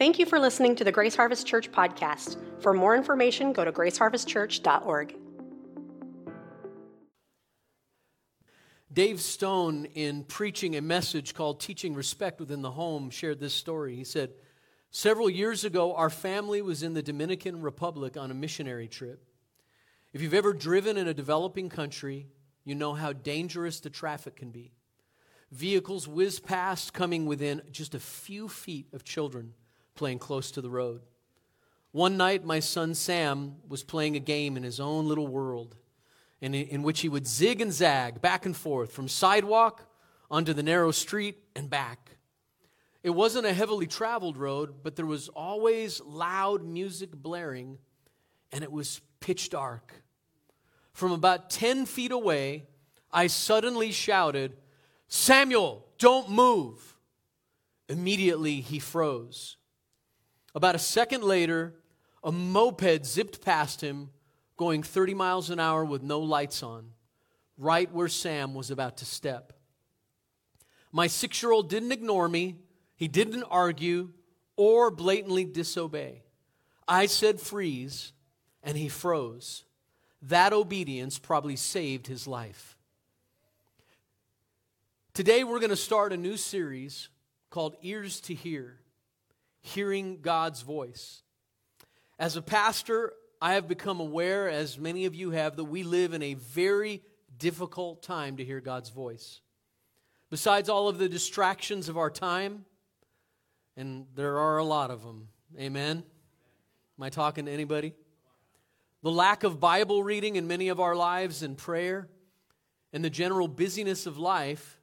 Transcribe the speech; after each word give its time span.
Thank 0.00 0.18
you 0.18 0.24
for 0.24 0.38
listening 0.38 0.76
to 0.76 0.84
the 0.84 0.90
Grace 0.90 1.14
Harvest 1.14 1.46
Church 1.46 1.70
podcast. 1.70 2.38
For 2.62 2.72
more 2.72 2.96
information, 2.96 3.52
go 3.52 3.66
to 3.66 3.70
graceharvestchurch.org. 3.70 5.14
Dave 8.90 9.20
Stone, 9.20 9.84
in 9.92 10.24
preaching 10.24 10.74
a 10.74 10.80
message 10.80 11.34
called 11.34 11.60
Teaching 11.60 11.92
Respect 11.92 12.40
Within 12.40 12.62
the 12.62 12.70
Home, 12.70 13.10
shared 13.10 13.40
this 13.40 13.52
story. 13.52 13.94
He 13.94 14.04
said, 14.04 14.30
Several 14.90 15.28
years 15.28 15.64
ago, 15.66 15.94
our 15.94 16.08
family 16.08 16.62
was 16.62 16.82
in 16.82 16.94
the 16.94 17.02
Dominican 17.02 17.60
Republic 17.60 18.16
on 18.16 18.30
a 18.30 18.34
missionary 18.34 18.88
trip. 18.88 19.22
If 20.14 20.22
you've 20.22 20.32
ever 20.32 20.54
driven 20.54 20.96
in 20.96 21.08
a 21.08 21.14
developing 21.14 21.68
country, 21.68 22.26
you 22.64 22.74
know 22.74 22.94
how 22.94 23.12
dangerous 23.12 23.80
the 23.80 23.90
traffic 23.90 24.36
can 24.36 24.50
be. 24.50 24.72
Vehicles 25.52 26.08
whiz 26.08 26.40
past, 26.40 26.94
coming 26.94 27.26
within 27.26 27.60
just 27.70 27.94
a 27.94 28.00
few 28.00 28.48
feet 28.48 28.86
of 28.94 29.04
children 29.04 29.52
playing 30.00 30.18
close 30.18 30.50
to 30.50 30.62
the 30.62 30.70
road. 30.70 31.02
One 31.92 32.16
night, 32.16 32.42
my 32.42 32.58
son 32.60 32.94
Sam 32.94 33.56
was 33.68 33.82
playing 33.82 34.16
a 34.16 34.18
game 34.18 34.56
in 34.56 34.62
his 34.62 34.80
own 34.80 35.06
little 35.06 35.28
world, 35.28 35.76
in, 36.40 36.54
in 36.54 36.82
which 36.82 37.00
he 37.00 37.10
would 37.10 37.26
zig 37.26 37.60
and 37.60 37.70
zag 37.70 38.22
back 38.22 38.46
and 38.46 38.56
forth 38.56 38.92
from 38.92 39.08
sidewalk 39.08 39.84
onto 40.30 40.54
the 40.54 40.62
narrow 40.62 40.90
street 40.90 41.36
and 41.54 41.68
back. 41.68 42.12
It 43.02 43.10
wasn't 43.10 43.44
a 43.44 43.52
heavily 43.52 43.86
traveled 43.86 44.38
road, 44.38 44.76
but 44.82 44.96
there 44.96 45.04
was 45.04 45.28
always 45.28 46.00
loud 46.00 46.64
music 46.64 47.10
blaring, 47.12 47.76
and 48.52 48.64
it 48.64 48.72
was 48.72 49.02
pitch 49.20 49.50
dark. 49.50 50.02
From 50.94 51.12
about 51.12 51.50
10 51.50 51.84
feet 51.84 52.10
away, 52.10 52.68
I 53.12 53.26
suddenly 53.26 53.92
shouted, 53.92 54.56
Samuel, 55.08 55.84
don't 55.98 56.30
move. 56.30 56.96
Immediately, 57.90 58.62
he 58.62 58.78
froze. 58.78 59.58
About 60.54 60.74
a 60.74 60.80
second 60.80 61.22
later, 61.22 61.74
a 62.22 62.32
moped 62.32 63.06
zipped 63.06 63.42
past 63.42 63.80
him, 63.80 64.10
going 64.56 64.82
30 64.82 65.14
miles 65.14 65.50
an 65.50 65.60
hour 65.60 65.84
with 65.84 66.02
no 66.02 66.20
lights 66.20 66.62
on, 66.62 66.90
right 67.56 67.90
where 67.92 68.08
Sam 68.08 68.54
was 68.54 68.70
about 68.70 68.98
to 68.98 69.04
step. 69.04 69.52
My 70.92 71.06
six 71.06 71.42
year 71.42 71.52
old 71.52 71.68
didn't 71.68 71.92
ignore 71.92 72.28
me 72.28 72.56
he 73.00 73.08
didn't 73.08 73.44
argue 73.44 74.10
or 74.56 74.90
blatantly 74.90 75.46
disobey. 75.46 76.22
I 76.86 77.06
said 77.06 77.40
freeze, 77.40 78.12
and 78.62 78.76
he 78.76 78.90
froze. 78.90 79.64
That 80.20 80.52
obedience 80.52 81.18
probably 81.18 81.56
saved 81.56 82.08
his 82.08 82.26
life. 82.26 82.76
Today, 85.14 85.44
we're 85.44 85.60
going 85.60 85.70
to 85.70 85.76
start 85.76 86.12
a 86.12 86.18
new 86.18 86.36
series 86.36 87.08
called 87.48 87.74
Ears 87.80 88.20
to 88.20 88.34
Hear 88.34 88.79
Hearing 89.60 90.20
God's 90.20 90.62
Voice. 90.62 91.22
As 92.18 92.36
a 92.36 92.42
pastor, 92.42 93.12
I 93.40 93.54
have 93.54 93.68
become 93.68 94.00
aware, 94.00 94.48
as 94.48 94.78
many 94.78 95.06
of 95.06 95.14
you 95.14 95.30
have, 95.30 95.56
that 95.56 95.64
we 95.64 95.82
live 95.82 96.12
in 96.12 96.22
a 96.22 96.34
very 96.34 97.02
difficult 97.38 98.02
time 98.02 98.36
to 98.36 98.44
hear 98.44 98.60
God's 98.60 98.90
voice. 98.90 99.40
Besides 100.30 100.68
all 100.68 100.88
of 100.88 100.98
the 100.98 101.08
distractions 101.08 101.88
of 101.88 101.96
our 101.96 102.10
time, 102.10 102.64
and 103.76 104.06
there 104.14 104.38
are 104.38 104.58
a 104.58 104.64
lot 104.64 104.90
of 104.90 105.02
them. 105.02 105.28
Amen? 105.58 106.04
Am 106.98 107.02
I 107.02 107.08
talking 107.08 107.46
to 107.46 107.50
anybody? 107.50 107.94
The 109.02 109.10
lack 109.10 109.42
of 109.42 109.58
Bible 109.58 110.04
reading 110.04 110.36
in 110.36 110.46
many 110.46 110.68
of 110.68 110.78
our 110.78 110.94
lives 110.94 111.42
and 111.42 111.56
prayer, 111.56 112.08
and 112.92 113.02
the 113.02 113.10
general 113.10 113.48
busyness 113.48 114.04
of 114.04 114.18
life. 114.18 114.79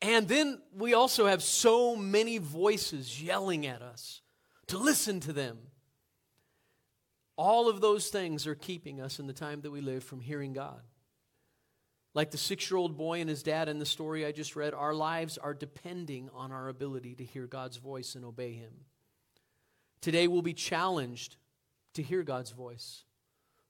And 0.00 0.28
then 0.28 0.60
we 0.76 0.94
also 0.94 1.26
have 1.26 1.42
so 1.42 1.96
many 1.96 2.38
voices 2.38 3.22
yelling 3.22 3.66
at 3.66 3.82
us 3.82 4.20
to 4.68 4.78
listen 4.78 5.20
to 5.20 5.32
them. 5.32 5.58
All 7.36 7.68
of 7.68 7.80
those 7.80 8.08
things 8.08 8.46
are 8.46 8.54
keeping 8.54 9.00
us 9.00 9.18
in 9.18 9.26
the 9.26 9.32
time 9.32 9.60
that 9.62 9.70
we 9.70 9.80
live 9.80 10.04
from 10.04 10.20
hearing 10.20 10.52
God. 10.52 10.80
Like 12.14 12.30
the 12.30 12.38
six 12.38 12.70
year 12.70 12.78
old 12.78 12.96
boy 12.96 13.20
and 13.20 13.30
his 13.30 13.42
dad 13.42 13.68
in 13.68 13.78
the 13.78 13.86
story 13.86 14.26
I 14.26 14.32
just 14.32 14.56
read, 14.56 14.74
our 14.74 14.94
lives 14.94 15.38
are 15.38 15.54
depending 15.54 16.30
on 16.34 16.50
our 16.52 16.68
ability 16.68 17.14
to 17.16 17.24
hear 17.24 17.46
God's 17.46 17.76
voice 17.76 18.14
and 18.14 18.24
obey 18.24 18.54
Him. 18.54 18.72
Today 20.00 20.26
we'll 20.26 20.42
be 20.42 20.54
challenged 20.54 21.36
to 21.94 22.02
hear 22.02 22.22
God's 22.22 22.50
voice. 22.50 23.04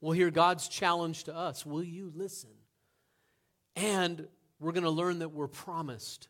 We'll 0.00 0.12
hear 0.12 0.30
God's 0.30 0.68
challenge 0.68 1.24
to 1.24 1.34
us. 1.34 1.66
Will 1.66 1.82
you 1.82 2.12
listen? 2.14 2.50
And 3.76 4.28
we're 4.60 4.72
going 4.72 4.84
to 4.84 4.90
learn 4.90 5.20
that 5.20 5.30
we're 5.30 5.48
promised 5.48 6.28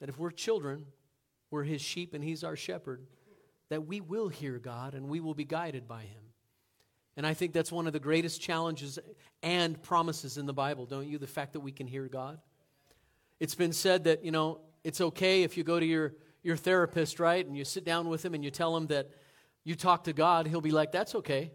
that 0.00 0.08
if 0.08 0.18
we're 0.18 0.30
children, 0.30 0.86
we're 1.50 1.64
His 1.64 1.80
sheep 1.80 2.14
and 2.14 2.22
He's 2.22 2.44
our 2.44 2.56
shepherd, 2.56 3.06
that 3.70 3.86
we 3.86 4.00
will 4.00 4.28
hear 4.28 4.58
God 4.58 4.94
and 4.94 5.08
we 5.08 5.20
will 5.20 5.34
be 5.34 5.44
guided 5.44 5.86
by 5.88 6.02
Him. 6.02 6.22
And 7.16 7.26
I 7.26 7.34
think 7.34 7.52
that's 7.52 7.70
one 7.70 7.86
of 7.86 7.92
the 7.92 8.00
greatest 8.00 8.40
challenges 8.40 8.98
and 9.42 9.80
promises 9.82 10.36
in 10.36 10.46
the 10.46 10.52
Bible, 10.52 10.84
don't 10.84 11.06
you? 11.06 11.18
The 11.18 11.26
fact 11.26 11.52
that 11.52 11.60
we 11.60 11.70
can 11.70 11.86
hear 11.86 12.08
God. 12.08 12.40
It's 13.38 13.54
been 13.54 13.72
said 13.72 14.04
that, 14.04 14.24
you 14.24 14.30
know, 14.30 14.60
it's 14.82 15.00
okay 15.00 15.42
if 15.42 15.56
you 15.56 15.64
go 15.64 15.78
to 15.78 15.86
your, 15.86 16.14
your 16.42 16.56
therapist, 16.56 17.20
right, 17.20 17.46
and 17.46 17.56
you 17.56 17.64
sit 17.64 17.84
down 17.84 18.08
with 18.08 18.24
him 18.24 18.34
and 18.34 18.44
you 18.44 18.50
tell 18.50 18.76
him 18.76 18.88
that 18.88 19.10
you 19.64 19.74
talk 19.74 20.04
to 20.04 20.12
God, 20.12 20.46
he'll 20.46 20.60
be 20.60 20.70
like, 20.70 20.92
that's 20.92 21.14
okay. 21.14 21.52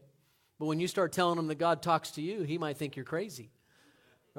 But 0.58 0.66
when 0.66 0.80
you 0.80 0.88
start 0.88 1.12
telling 1.12 1.38
him 1.38 1.48
that 1.48 1.56
God 1.56 1.82
talks 1.82 2.12
to 2.12 2.22
you, 2.22 2.42
he 2.44 2.58
might 2.58 2.78
think 2.78 2.96
you're 2.96 3.06
crazy. 3.06 3.52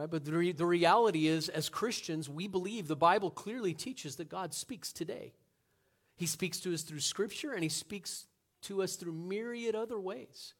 Right? 0.01 0.11
But 0.11 0.25
the, 0.25 0.33
re- 0.33 0.53
the 0.53 0.65
reality 0.65 1.27
is, 1.27 1.51
as 1.51 1.69
Christians, 1.69 2.27
we 2.27 2.49
believe 2.49 2.89
the 2.89 2.97
Bible 2.97 3.31
clearly 3.31 3.75
teaches 3.75 4.17
that 4.17 4.31
God 4.31 4.55
speaks 4.55 4.93
today. 4.93 5.35
He 6.17 6.25
speaks 6.25 6.59
to 6.61 6.73
us 6.73 6.83
through 6.83 7.01
Scripture 7.01 7.53
and 7.53 7.63
He 7.63 7.69
speaks 7.69 8.25
to 8.63 8.83
us 8.83 8.97
through 8.97 9.13
myriad 9.13 9.75
other 9.75 10.01
ways. 10.01 10.55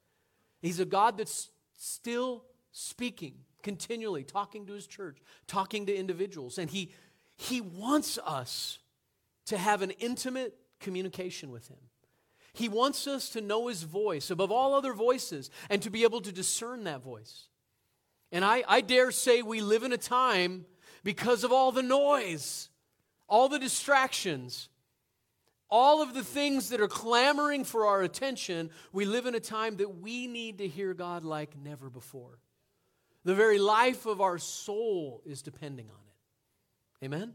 He's 0.61 0.79
a 0.79 0.85
God 0.85 1.17
that's 1.17 1.49
still 1.75 2.45
speaking 2.73 3.35
continually, 3.63 4.25
talking 4.25 4.67
to 4.67 4.75
his 4.75 4.87
church, 4.87 5.19
talking 5.47 5.87
to 5.87 5.95
individuals. 5.95 6.59
And 6.59 6.71
he, 6.71 6.93
he 7.37 7.61
wants 7.61 8.19
us 8.25 8.79
to 9.47 9.59
have 9.59 9.83
an 9.83 9.91
intimate 9.93 10.55
communication 10.81 11.51
with 11.51 11.69
him. 11.69 11.79
He 12.53 12.69
wants 12.69 13.07
us 13.07 13.31
to 13.31 13.41
know 13.41 13.69
his 13.69 13.83
voice 13.83 14.31
above 14.31 14.51
all 14.51 14.75
other 14.75 14.93
voices 14.93 15.51
and 15.69 15.83
to 15.83 15.91
be 15.91 16.03
able 16.05 16.21
to 16.23 16.33
discern 16.33 16.85
that 16.85 17.03
voice. 17.03 17.50
And 18.33 18.45
I, 18.45 18.65
I 18.69 18.81
dare 18.81 19.11
say 19.11 19.43
we 19.43 19.61
live 19.61 19.83
in 19.83 19.93
a 19.93 19.99
time 19.99 20.65
because 21.03 21.45
of 21.45 21.53
all 21.53 21.73
the 21.73 21.83
noise, 21.83 22.69
all 23.29 23.49
the 23.49 23.59
distractions, 23.59 24.69
all 25.69 26.03
of 26.03 26.15
the 26.15 26.25
things 26.25 26.71
that 26.71 26.81
are 26.81 26.89
clamoring 26.89 27.65
for 27.65 27.87
our 27.87 28.03
attention, 28.03 28.71
we 28.93 29.05
live 29.05 29.27
in 29.27 29.35
a 29.35 29.41
time 29.41 29.77
that 29.77 30.01
we 30.01 30.27
need 30.27 30.59
to 30.59 30.69
hear 30.69 30.95
God 30.95 31.25
like 31.25 31.57
never 31.57 31.89
before. 31.89 32.39
The 33.25 33.35
very 33.35 33.59
life 33.59 34.07
of 34.07 34.21
our 34.21 34.39
soul 34.39 35.23
is 35.25 35.43
depending 35.43 35.87
on 35.87 35.93
it. 35.93 37.05
Amen? 37.07 37.35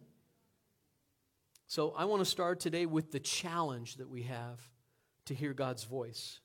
So 1.67 1.93
I 1.97 2.05
want 2.05 2.21
to 2.21 2.29
start 2.29 2.59
today 2.59 2.85
with 2.85 3.11
the 3.11 3.19
challenge 3.19 3.95
that 3.95 4.09
we 4.09 4.23
have 4.23 4.59
to 5.25 5.33
hear 5.33 5.53
God's 5.53 5.83
voice. 5.83 6.39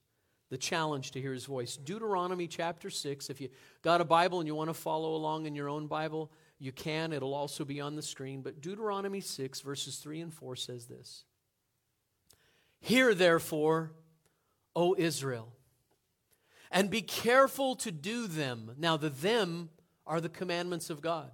The 0.50 0.58
challenge 0.58 1.12
to 1.12 1.20
hear 1.20 1.32
his 1.32 1.44
voice. 1.46 1.76
Deuteronomy 1.76 2.48
chapter 2.48 2.90
6. 2.90 3.30
If 3.30 3.40
you 3.40 3.48
got 3.82 4.00
a 4.00 4.04
Bible 4.04 4.40
and 4.40 4.46
you 4.48 4.54
want 4.54 4.68
to 4.68 4.74
follow 4.74 5.14
along 5.14 5.46
in 5.46 5.54
your 5.54 5.68
own 5.68 5.86
Bible, 5.86 6.30
you 6.58 6.72
can. 6.72 7.12
It'll 7.12 7.34
also 7.34 7.64
be 7.64 7.80
on 7.80 7.96
the 7.96 8.02
screen. 8.02 8.42
But 8.42 8.60
Deuteronomy 8.60 9.20
6, 9.20 9.60
verses 9.60 9.96
3 9.96 10.20
and 10.20 10.34
4 10.34 10.56
says 10.56 10.86
this 10.86 11.24
Hear, 12.80 13.14
therefore, 13.14 13.92
O 14.74 14.94
Israel, 14.98 15.52
and 16.70 16.90
be 16.90 17.02
careful 17.02 17.76
to 17.76 17.92
do 17.92 18.26
them. 18.26 18.72
Now, 18.76 18.96
the 18.96 19.10
them 19.10 19.70
are 20.06 20.20
the 20.20 20.28
commandments 20.28 20.90
of 20.90 21.00
God. 21.00 21.30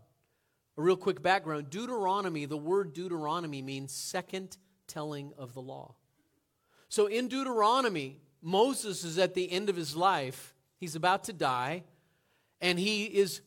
A 0.77 0.83
real 0.83 0.97
quick 0.97 1.22
background 1.22 1.71
Deuteronomy, 1.71 2.44
the 2.44 2.56
word 2.56 2.93
Deuteronomy 2.93 3.62
means 3.62 3.93
second 3.93 4.59
telling 4.87 5.33
of 5.38 5.54
the 5.54 5.62
law. 5.62 5.95
So 6.89 7.07
in 7.07 7.28
Deuteronomy, 7.28 8.21
Moses 8.42 9.04
is 9.04 9.18
at 9.18 9.34
the 9.34 9.50
end 9.50 9.68
of 9.68 9.77
his 9.77 9.97
life. 9.97 10.54
He's 10.78 10.97
about 10.97 11.24
to 11.24 11.33
die, 11.33 11.84
and 12.60 12.78
he 12.78 13.04
is 13.04 13.41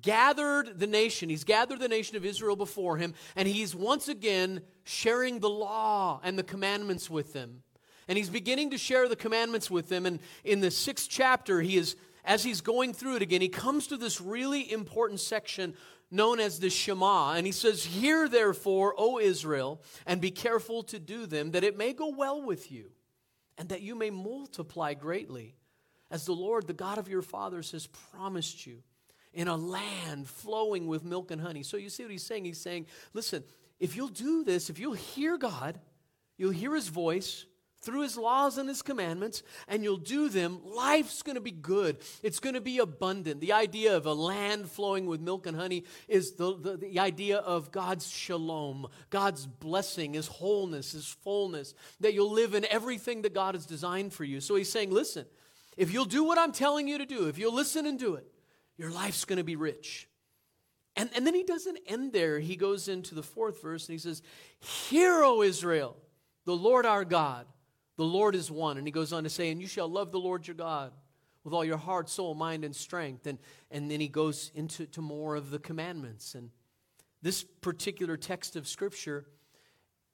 gathered 0.00 0.78
the 0.78 0.86
nation. 0.86 1.28
He's 1.28 1.44
gathered 1.44 1.80
the 1.80 1.88
nation 1.88 2.16
of 2.16 2.24
Israel 2.24 2.56
before 2.56 2.96
him, 2.96 3.14
and 3.36 3.46
he's 3.46 3.74
once 3.74 4.08
again 4.08 4.62
sharing 4.84 5.40
the 5.40 5.50
law 5.50 6.20
and 6.22 6.38
the 6.38 6.42
commandments 6.42 7.08
with 7.08 7.32
them. 7.32 7.62
And 8.08 8.18
he's 8.18 8.30
beginning 8.30 8.70
to 8.70 8.78
share 8.78 9.08
the 9.08 9.16
commandments 9.16 9.70
with 9.70 9.88
them. 9.88 10.04
And 10.06 10.20
in 10.42 10.60
the 10.60 10.70
sixth 10.70 11.08
chapter, 11.08 11.62
he 11.62 11.76
is, 11.76 11.96
as 12.24 12.44
he's 12.44 12.60
going 12.60 12.92
through 12.92 13.16
it 13.16 13.22
again, 13.22 13.40
he 13.40 13.48
comes 13.48 13.86
to 13.88 13.96
this 13.96 14.20
really 14.20 14.70
important 14.70 15.20
section 15.20 15.74
known 16.10 16.38
as 16.38 16.60
the 16.60 16.70
Shema. 16.70 17.32
And 17.32 17.46
he 17.46 17.52
says, 17.52 17.84
Hear 17.84 18.28
therefore, 18.28 18.94
O 18.98 19.18
Israel, 19.18 19.80
and 20.06 20.20
be 20.20 20.30
careful 20.30 20.82
to 20.84 20.98
do 20.98 21.26
them, 21.26 21.52
that 21.52 21.64
it 21.64 21.78
may 21.78 21.92
go 21.92 22.08
well 22.08 22.42
with 22.42 22.70
you, 22.70 22.90
and 23.58 23.68
that 23.68 23.82
you 23.82 23.94
may 23.94 24.10
multiply 24.10 24.94
greatly, 24.94 25.54
as 26.10 26.24
the 26.26 26.32
Lord, 26.32 26.66
the 26.66 26.72
God 26.72 26.98
of 26.98 27.08
your 27.08 27.22
fathers, 27.22 27.72
has 27.72 27.86
promised 27.86 28.66
you 28.66 28.82
in 29.32 29.48
a 29.48 29.56
land 29.56 30.28
flowing 30.28 30.86
with 30.86 31.04
milk 31.04 31.30
and 31.30 31.40
honey. 31.40 31.62
So 31.62 31.76
you 31.76 31.88
see 31.88 32.04
what 32.04 32.12
he's 32.12 32.24
saying? 32.24 32.44
He's 32.44 32.60
saying, 32.60 32.86
listen, 33.12 33.42
if 33.80 33.96
you'll 33.96 34.08
do 34.08 34.44
this, 34.44 34.70
if 34.70 34.78
you'll 34.78 34.92
hear 34.94 35.36
God, 35.36 35.80
you'll 36.36 36.50
hear 36.50 36.74
his 36.74 36.88
voice 36.88 37.46
through 37.84 38.02
his 38.02 38.16
laws 38.16 38.58
and 38.58 38.68
his 38.68 38.82
commandments, 38.82 39.42
and 39.68 39.82
you'll 39.82 39.96
do 39.96 40.28
them, 40.28 40.60
life's 40.64 41.22
going 41.22 41.34
to 41.34 41.40
be 41.40 41.50
good. 41.50 41.98
It's 42.22 42.40
going 42.40 42.54
to 42.54 42.60
be 42.60 42.78
abundant. 42.78 43.40
The 43.40 43.52
idea 43.52 43.96
of 43.96 44.06
a 44.06 44.12
land 44.12 44.70
flowing 44.70 45.06
with 45.06 45.20
milk 45.20 45.46
and 45.46 45.56
honey 45.56 45.84
is 46.08 46.32
the, 46.32 46.56
the, 46.56 46.76
the, 46.76 46.98
idea 46.98 47.38
of 47.38 47.70
God's 47.70 48.08
shalom, 48.08 48.86
God's 49.10 49.46
blessing, 49.46 50.14
his 50.14 50.26
wholeness, 50.26 50.92
his 50.92 51.06
fullness, 51.06 51.74
that 52.00 52.14
you'll 52.14 52.32
live 52.32 52.54
in 52.54 52.66
everything 52.70 53.22
that 53.22 53.34
God 53.34 53.54
has 53.54 53.66
designed 53.66 54.12
for 54.12 54.24
you. 54.24 54.40
So 54.40 54.54
he's 54.54 54.70
saying, 54.70 54.90
listen, 54.90 55.26
if 55.76 55.92
you'll 55.92 56.04
do 56.04 56.24
what 56.24 56.38
I'm 56.38 56.52
telling 56.52 56.88
you 56.88 56.98
to 56.98 57.06
do, 57.06 57.28
if 57.28 57.38
you'll 57.38 57.54
listen 57.54 57.86
and 57.86 57.98
do 57.98 58.14
it, 58.14 58.26
your 58.76 58.90
life's 58.90 59.24
going 59.24 59.38
to 59.38 59.44
be 59.44 59.56
rich. 59.56 60.08
And, 60.96 61.10
and 61.14 61.26
then 61.26 61.34
he 61.34 61.42
doesn't 61.42 61.78
end 61.86 62.12
there. 62.12 62.38
He 62.38 62.56
goes 62.56 62.88
into 62.88 63.14
the 63.14 63.22
fourth 63.22 63.60
verse 63.60 63.88
and 63.88 63.94
he 63.94 63.98
says, 63.98 64.22
Hear, 64.60 65.22
O 65.24 65.42
Israel, 65.42 65.96
the 66.44 66.56
Lord 66.56 66.86
our 66.86 67.04
God 67.04 67.46
the 67.96 68.04
Lord 68.04 68.34
is 68.34 68.50
one. 68.50 68.78
And 68.78 68.86
he 68.86 68.90
goes 68.90 69.12
on 69.12 69.24
to 69.24 69.30
say, 69.30 69.50
And 69.50 69.60
you 69.60 69.66
shall 69.66 69.88
love 69.88 70.12
the 70.12 70.20
Lord 70.20 70.46
your 70.46 70.56
God 70.56 70.92
with 71.44 71.54
all 71.54 71.64
your 71.64 71.76
heart, 71.76 72.08
soul, 72.08 72.34
mind, 72.34 72.64
and 72.64 72.74
strength. 72.74 73.26
And, 73.26 73.38
and 73.70 73.90
then 73.90 74.00
he 74.00 74.08
goes 74.08 74.50
into 74.54 74.86
to 74.86 75.00
more 75.00 75.36
of 75.36 75.50
the 75.50 75.58
commandments. 75.58 76.34
And 76.34 76.50
this 77.22 77.44
particular 77.44 78.16
text 78.16 78.56
of 78.56 78.66
Scripture 78.66 79.26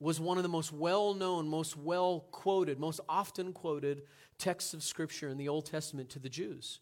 was 0.00 0.18
one 0.18 0.38
of 0.38 0.42
the 0.42 0.48
most 0.48 0.72
well 0.72 1.14
known, 1.14 1.48
most 1.48 1.76
well 1.76 2.26
quoted, 2.30 2.78
most 2.78 3.00
often 3.08 3.52
quoted 3.52 4.02
texts 4.38 4.74
of 4.74 4.82
Scripture 4.82 5.28
in 5.28 5.36
the 5.36 5.48
Old 5.48 5.66
Testament 5.66 6.08
to 6.10 6.18
the 6.18 6.28
Jews. 6.28 6.80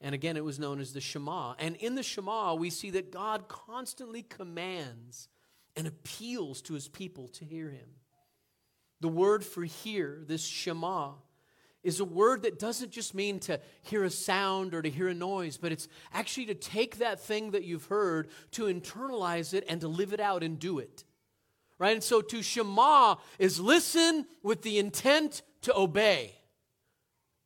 And 0.00 0.14
again, 0.14 0.36
it 0.36 0.44
was 0.44 0.58
known 0.58 0.80
as 0.80 0.92
the 0.92 1.00
Shema. 1.00 1.54
And 1.58 1.76
in 1.76 1.94
the 1.94 2.02
Shema, 2.02 2.54
we 2.54 2.70
see 2.70 2.90
that 2.90 3.10
God 3.10 3.48
constantly 3.48 4.22
commands 4.22 5.28
and 5.76 5.86
appeals 5.86 6.62
to 6.62 6.74
his 6.74 6.88
people 6.88 7.28
to 7.28 7.44
hear 7.44 7.70
him. 7.70 7.88
The 9.00 9.08
word 9.08 9.44
for 9.44 9.64
hear, 9.64 10.22
this 10.26 10.44
Shema, 10.44 11.12
is 11.82 12.00
a 12.00 12.04
word 12.04 12.42
that 12.42 12.58
doesn't 12.58 12.90
just 12.90 13.14
mean 13.14 13.38
to 13.40 13.60
hear 13.82 14.04
a 14.04 14.10
sound 14.10 14.74
or 14.74 14.80
to 14.80 14.88
hear 14.88 15.08
a 15.08 15.14
noise, 15.14 15.58
but 15.58 15.70
it's 15.70 15.86
actually 16.12 16.46
to 16.46 16.54
take 16.54 16.98
that 16.98 17.20
thing 17.20 17.50
that 17.50 17.64
you've 17.64 17.84
heard, 17.86 18.28
to 18.52 18.64
internalize 18.64 19.52
it, 19.52 19.64
and 19.68 19.82
to 19.82 19.88
live 19.88 20.14
it 20.14 20.20
out 20.20 20.42
and 20.42 20.58
do 20.58 20.78
it. 20.78 21.04
Right? 21.78 21.92
And 21.92 22.02
so 22.02 22.22
to 22.22 22.42
Shema 22.42 23.16
is 23.38 23.60
listen 23.60 24.26
with 24.42 24.62
the 24.62 24.78
intent 24.78 25.42
to 25.62 25.76
obey. 25.76 26.34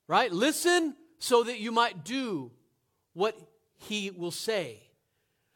Right? 0.06 0.30
Listen 0.30 0.94
so 1.18 1.42
that 1.42 1.58
you 1.58 1.72
might 1.72 2.04
do 2.04 2.52
what 3.14 3.36
he 3.76 4.10
will 4.10 4.30
say. 4.30 4.82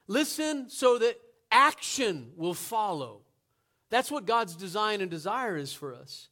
Listen 0.09 0.69
so 0.69 0.99
that 0.99 1.17
action 1.51 2.33
will 2.37 2.55
follow. 2.55 3.21
That's 3.93 4.11
what 4.11 4.25
God's 4.25 4.57
design 4.57 5.03
and 5.03 5.11
desire 5.11 5.55
is 5.55 5.75
for 5.75 5.95
us. 5.95 6.31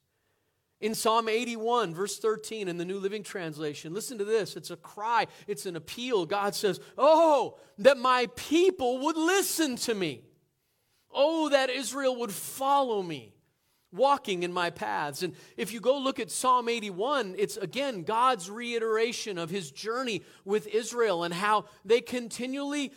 In 0.80 0.94
Psalm 0.94 1.28
81, 1.28 1.94
verse 1.94 2.18
13, 2.18 2.68
in 2.68 2.78
the 2.78 2.86
New 2.86 2.98
Living 2.98 3.22
Translation, 3.22 3.92
listen 3.92 4.16
to 4.16 4.24
this. 4.24 4.56
It's 4.56 4.70
a 4.70 4.78
cry, 4.78 5.26
it's 5.46 5.66
an 5.66 5.76
appeal. 5.76 6.24
God 6.24 6.54
says, 6.54 6.80
Oh, 6.96 7.58
that 7.76 7.98
my 7.98 8.28
people 8.34 9.00
would 9.00 9.18
listen 9.18 9.76
to 9.76 9.94
me. 9.94 10.22
Oh, 11.12 11.50
that 11.50 11.68
Israel 11.68 12.16
would 12.20 12.32
follow 12.32 13.02
me, 13.02 13.34
walking 13.92 14.42
in 14.42 14.54
my 14.54 14.70
paths. 14.70 15.22
And 15.22 15.34
if 15.58 15.70
you 15.70 15.80
go 15.80 15.98
look 15.98 16.18
at 16.18 16.30
Psalm 16.30 16.66
81, 16.66 17.34
it's 17.36 17.58
again 17.58 18.04
God's 18.04 18.48
reiteration 18.48 19.36
of 19.36 19.50
his 19.50 19.70
journey 19.70 20.22
with 20.46 20.66
Israel 20.66 21.24
and 21.24 21.34
how 21.34 21.66
they 21.84 22.00
continually 22.00 22.90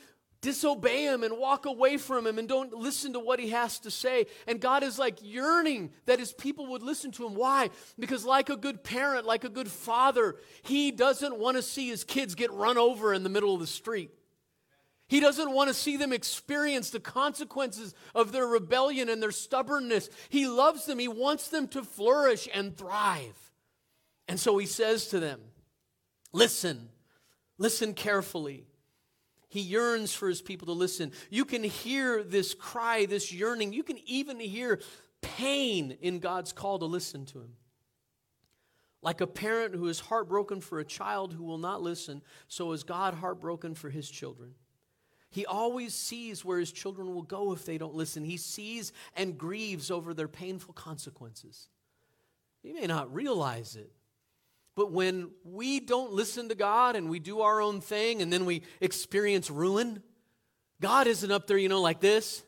disobey 0.44 1.06
him 1.06 1.24
and 1.24 1.38
walk 1.38 1.66
away 1.66 1.98
from 1.98 2.28
him 2.28 2.38
and 2.38 2.48
don't 2.48 2.74
listen 2.74 3.13
to 3.13 3.19
what 3.19 3.40
he 3.40 3.50
has 3.50 3.80
to 3.80 3.90
say. 3.90 4.28
And 4.45 4.60
God 4.60 4.84
is 4.84 5.00
like 5.00 5.18
yearning 5.24 5.92
that 6.06 6.19
his 6.19 6.34
people 6.34 6.68
would 6.68 6.84
listen 6.84 7.12
to 7.13 7.25
him. 7.25 7.34
Why? 7.34 7.69
Because, 7.98 8.25
like 8.25 8.50
a 8.50 8.57
good 8.57 8.84
parent, 8.84 9.25
like 9.25 9.45
a 9.45 9.50
good 9.50 9.69
father, 9.69 10.36
he 10.62 10.92
doesn't 10.92 11.40
want 11.40 11.57
to 11.57 11.63
see 11.63 11.88
his 11.88 12.04
kids 12.04 12.36
get 12.36 12.51
run 12.51 12.78
over 12.78 13.13
in 13.13 13.24
the 13.24 13.30
middle 13.30 13.54
of 13.54 13.62
the 13.62 13.68
street. 13.68 14.12
He 15.07 15.22
doesn't 15.22 15.51
want 15.51 15.69
to 15.69 15.74
see 15.74 15.95
them 15.95 16.12
experience 16.12 16.90
the 16.90 17.00
consequences 17.00 17.95
of 18.13 18.31
their 18.31 18.45
rebellion 18.45 19.10
and 19.10 19.24
their 19.24 19.31
stubbornness. 19.31 20.10
He 20.28 20.48
loves 20.48 20.86
them, 20.86 21.00
he 21.00 21.07
wants 21.07 21.48
them 21.48 21.68
to 21.69 21.84
flourish 21.84 22.50
and 22.54 22.78
thrive. 22.78 23.51
And 24.28 24.40
so 24.40 24.57
he 24.57 24.66
says 24.66 25.07
to 25.07 25.19
them, 25.19 25.40
Listen, 26.34 26.90
listen 27.57 27.94
carefully. 27.94 28.66
He 29.54 29.62
yearns 29.62 30.12
for 30.16 30.28
his 30.28 30.42
people 30.42 30.66
to 30.66 30.72
listen. 30.72 31.12
You 31.30 31.46
can 31.46 31.64
hear 31.64 32.24
this 32.24 32.56
cry, 32.56 33.06
this 33.06 33.32
yearning. 33.32 33.72
You 33.72 33.84
can 33.84 34.00
even 34.08 34.40
hear 34.40 34.80
pain 35.22 35.96
in 36.02 36.18
God's 36.18 36.52
call 36.52 36.80
to 36.80 36.86
listen 36.86 37.28
to 37.28 37.38
him. 37.38 37.54
Like 39.04 39.22
a 39.22 39.28
parent 39.28 39.76
who 39.76 39.90
is 39.90 40.00
heartbroken 40.00 40.60
for 40.60 40.80
a 40.80 40.84
child 40.84 41.34
who 41.34 41.44
will 41.44 41.60
not 41.60 41.84
listen, 41.84 42.24
so 42.48 42.72
is 42.72 42.82
God 42.82 43.14
heartbroken 43.14 43.76
for 43.76 43.92
his 43.92 44.10
children. 44.10 44.56
He 45.30 45.46
always 45.46 45.94
sees 45.94 46.44
where 46.44 46.58
his 46.58 46.72
children 46.72 47.14
will 47.14 47.22
go 47.22 47.54
if 47.54 47.64
they 47.64 47.78
don't 47.78 47.94
listen. 47.94 48.24
He 48.24 48.38
sees 48.38 48.92
and 49.16 49.38
grieves 49.38 49.92
over 49.92 50.16
their 50.16 50.28
painful 50.28 50.74
consequences. 50.74 51.68
You 52.64 52.74
may 52.74 52.88
not 52.88 53.14
realize 53.14 53.76
it, 53.76 53.92
but 54.75 54.92
when 54.92 55.30
we 55.44 55.80
don't 55.80 56.12
listen 56.12 56.50
to 56.50 56.56
God 56.56 56.96
and 56.96 57.10
we 57.10 57.20
do 57.20 57.42
our 57.42 57.62
own 57.62 57.81
thing 57.81 58.22
and 58.22 58.34
then 58.34 58.46
we 58.46 58.64
experience 58.81 59.50
ruin, 59.50 60.02
God 60.81 61.08
isn't 61.08 61.31
up 61.31 61.48
there, 61.48 61.58
you 61.58 61.70
know, 61.70 61.81
like 61.81 62.00
this. 62.00 62.44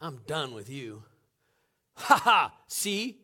I'm 0.00 0.20
done 0.26 0.54
with 0.54 0.68
you. 0.68 1.02
Ha 1.96 2.16
ha, 2.16 2.54
see? 2.66 3.20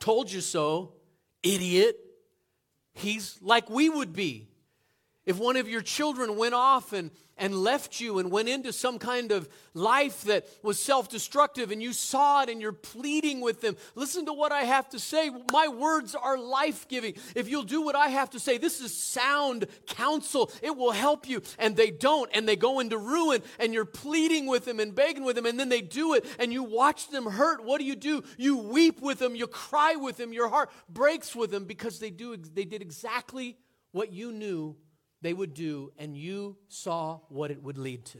Told 0.00 0.32
you 0.32 0.40
so, 0.40 0.94
idiot. 1.42 1.98
He's 2.94 3.38
like 3.40 3.68
we 3.70 3.88
would 3.88 4.12
be. 4.12 4.48
If 5.26 5.38
one 5.38 5.56
of 5.56 5.68
your 5.68 5.80
children 5.80 6.36
went 6.36 6.54
off 6.54 6.92
and 6.92 7.10
and 7.36 7.54
left 7.54 8.00
you 8.00 8.18
and 8.18 8.30
went 8.30 8.48
into 8.48 8.72
some 8.72 8.98
kind 8.98 9.32
of 9.32 9.48
life 9.74 10.22
that 10.24 10.46
was 10.62 10.78
self 10.78 11.08
destructive 11.08 11.70
and 11.70 11.82
you 11.82 11.92
saw 11.92 12.42
it 12.42 12.48
and 12.48 12.60
you're 12.60 12.72
pleading 12.72 13.40
with 13.40 13.60
them, 13.60 13.76
listen 13.94 14.26
to 14.26 14.32
what 14.32 14.52
I 14.52 14.62
have 14.62 14.88
to 14.90 14.98
say. 14.98 15.30
My 15.52 15.68
words 15.68 16.14
are 16.14 16.38
life 16.38 16.86
giving. 16.88 17.14
If 17.34 17.48
you'll 17.48 17.64
do 17.64 17.82
what 17.82 17.96
I 17.96 18.08
have 18.08 18.30
to 18.30 18.40
say, 18.40 18.58
this 18.58 18.80
is 18.80 18.96
sound 18.96 19.66
counsel. 19.86 20.50
It 20.62 20.76
will 20.76 20.92
help 20.92 21.28
you. 21.28 21.42
And 21.58 21.76
they 21.76 21.90
don't, 21.90 22.30
and 22.34 22.48
they 22.48 22.56
go 22.56 22.80
into 22.80 22.98
ruin, 22.98 23.42
and 23.58 23.74
you're 23.74 23.84
pleading 23.84 24.46
with 24.46 24.64
them 24.64 24.80
and 24.80 24.94
begging 24.94 25.24
with 25.24 25.36
them, 25.36 25.46
and 25.46 25.58
then 25.58 25.68
they 25.68 25.82
do 25.82 26.14
it, 26.14 26.24
and 26.38 26.52
you 26.52 26.62
watch 26.62 27.08
them 27.08 27.26
hurt. 27.26 27.64
What 27.64 27.78
do 27.78 27.84
you 27.84 27.96
do? 27.96 28.22
You 28.38 28.58
weep 28.58 29.00
with 29.00 29.18
them, 29.18 29.34
you 29.34 29.46
cry 29.46 29.96
with 29.96 30.16
them, 30.16 30.32
your 30.32 30.48
heart 30.48 30.70
breaks 30.88 31.34
with 31.34 31.50
them 31.50 31.64
because 31.64 31.98
they, 31.98 32.10
do, 32.10 32.36
they 32.36 32.64
did 32.64 32.82
exactly 32.82 33.56
what 33.92 34.12
you 34.12 34.32
knew 34.32 34.76
they 35.24 35.32
would 35.32 35.54
do, 35.54 35.90
and 35.98 36.14
you 36.14 36.54
saw 36.68 37.18
what 37.30 37.50
it 37.50 37.62
would 37.62 37.78
lead 37.78 38.04
to. 38.04 38.18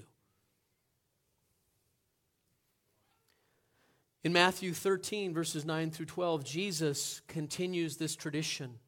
In 4.24 4.32
Matthew 4.32 4.72
13, 4.72 5.34
verses 5.34 5.66
9 5.66 5.90
through 5.90 6.06
12, 6.06 6.44
Jesus 6.46 7.20
continues 7.28 7.98
this 7.98 8.16
tradition 8.16 8.78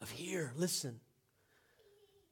of 0.00 0.08
hear, 0.08 0.54
listen. 0.56 1.00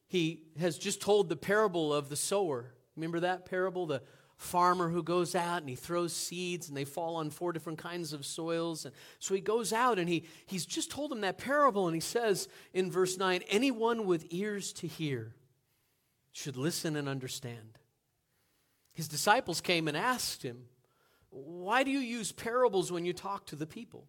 He 0.09 0.45
has 0.59 0.79
just 0.79 1.03
told 1.03 1.29
the 1.29 1.37
parable 1.37 1.93
of 1.93 2.09
the 2.09 2.17
sower. 2.17 2.73
Remember 2.97 3.21
that 3.21 3.45
parable? 3.45 3.85
The 3.85 4.01
farmer 4.43 4.89
who 4.89 5.03
goes 5.03 5.35
out 5.35 5.61
and 5.61 5.69
he 5.69 5.77
throws 5.77 6.13
seeds 6.13 6.69
and 6.69 6.77
they 6.77 6.85
fall 6.85 7.17
on 7.17 7.31
four 7.31 7.53
different 7.53 7.79
kinds 7.79 8.13
of 8.13 8.27
soils. 8.27 8.85
And 8.85 8.95
so 9.19 9.35
he 9.35 9.41
goes 9.41 9.73
out 9.73 9.99
and 9.99 10.09
he, 10.09 10.25
he's 10.47 10.67
just 10.67 10.91
told 10.91 11.13
him 11.13 11.21
that 11.21 11.39
parable 11.39 11.87
and 11.87 11.95
he 11.95 12.01
says 12.01 12.49
in 12.75 12.91
verse 12.91 13.17
9 13.17 13.43
anyone 13.49 14.07
with 14.07 14.27
ears 14.31 14.73
to 14.75 14.87
hear 14.87 15.35
should 16.33 16.57
listen 16.57 16.97
and 16.97 17.09
understand. 17.09 17.79
His 18.93 19.09
disciples 19.09 19.61
came 19.61 19.89
and 19.89 19.97
asked 19.97 20.43
him, 20.43 20.65
Why 21.31 21.83
do 21.83 21.91
you 21.91 22.01
use 22.01 22.33
parables 22.33 22.91
when 22.91 23.05
you 23.05 23.13
talk 23.13 23.47
to 23.47 23.57
the 23.57 23.67
people? 23.67 24.07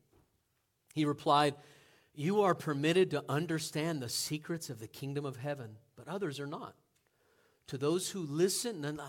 He 0.93 1.05
replied, 1.05 1.55
You 2.13 2.41
are 2.41 2.55
permitted 2.55 3.11
to 3.11 3.23
understand 3.29 4.01
the 4.01 4.09
secrets 4.09 4.69
of 4.69 4.79
the 4.79 4.87
kingdom 4.87 5.25
of 5.25 5.37
heaven, 5.37 5.77
but 5.95 6.07
others 6.07 6.39
are 6.39 6.47
not. 6.47 6.75
To 7.73 7.77
those 7.79 8.11
who 8.11 8.19
listen, 8.19 8.85
and 8.85 9.01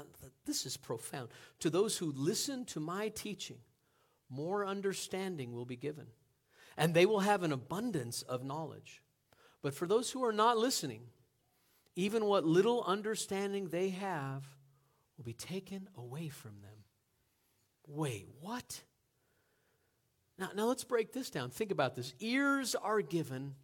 this 0.47 0.65
is 0.65 0.79
profound, 0.79 1.29
to 1.59 1.69
those 1.69 1.99
who 1.99 2.11
listen 2.17 2.65
to 2.65 2.81
my 2.81 3.11
teaching, 3.11 3.59
more 4.31 4.65
understanding 4.65 5.53
will 5.53 5.67
be 5.67 5.77
given, 5.77 6.07
and 6.75 6.95
they 6.95 7.05
will 7.05 7.21
have 7.21 7.43
an 7.43 7.53
abundance 7.53 8.23
of 8.23 8.43
knowledge. 8.43 9.03
But 9.61 9.75
for 9.75 9.87
those 9.87 10.11
who 10.11 10.25
are 10.25 10.33
not 10.33 10.57
listening, 10.57 11.03
even 11.95 12.25
what 12.25 12.47
little 12.47 12.83
understanding 12.85 13.69
they 13.69 13.91
have 13.91 14.47
will 15.19 15.25
be 15.25 15.35
taken 15.35 15.91
away 15.99 16.31
from 16.31 16.53
them. 16.63 16.85
Wait, 17.87 18.27
what? 18.41 18.81
Now, 20.39 20.49
now 20.57 20.65
let's 20.65 20.85
break 20.85 21.13
this 21.13 21.29
down. 21.29 21.51
Think 21.51 21.71
about 21.71 21.97
this. 21.97 22.15
Ears 22.19 22.75
are 22.75 23.03
given 23.03 23.57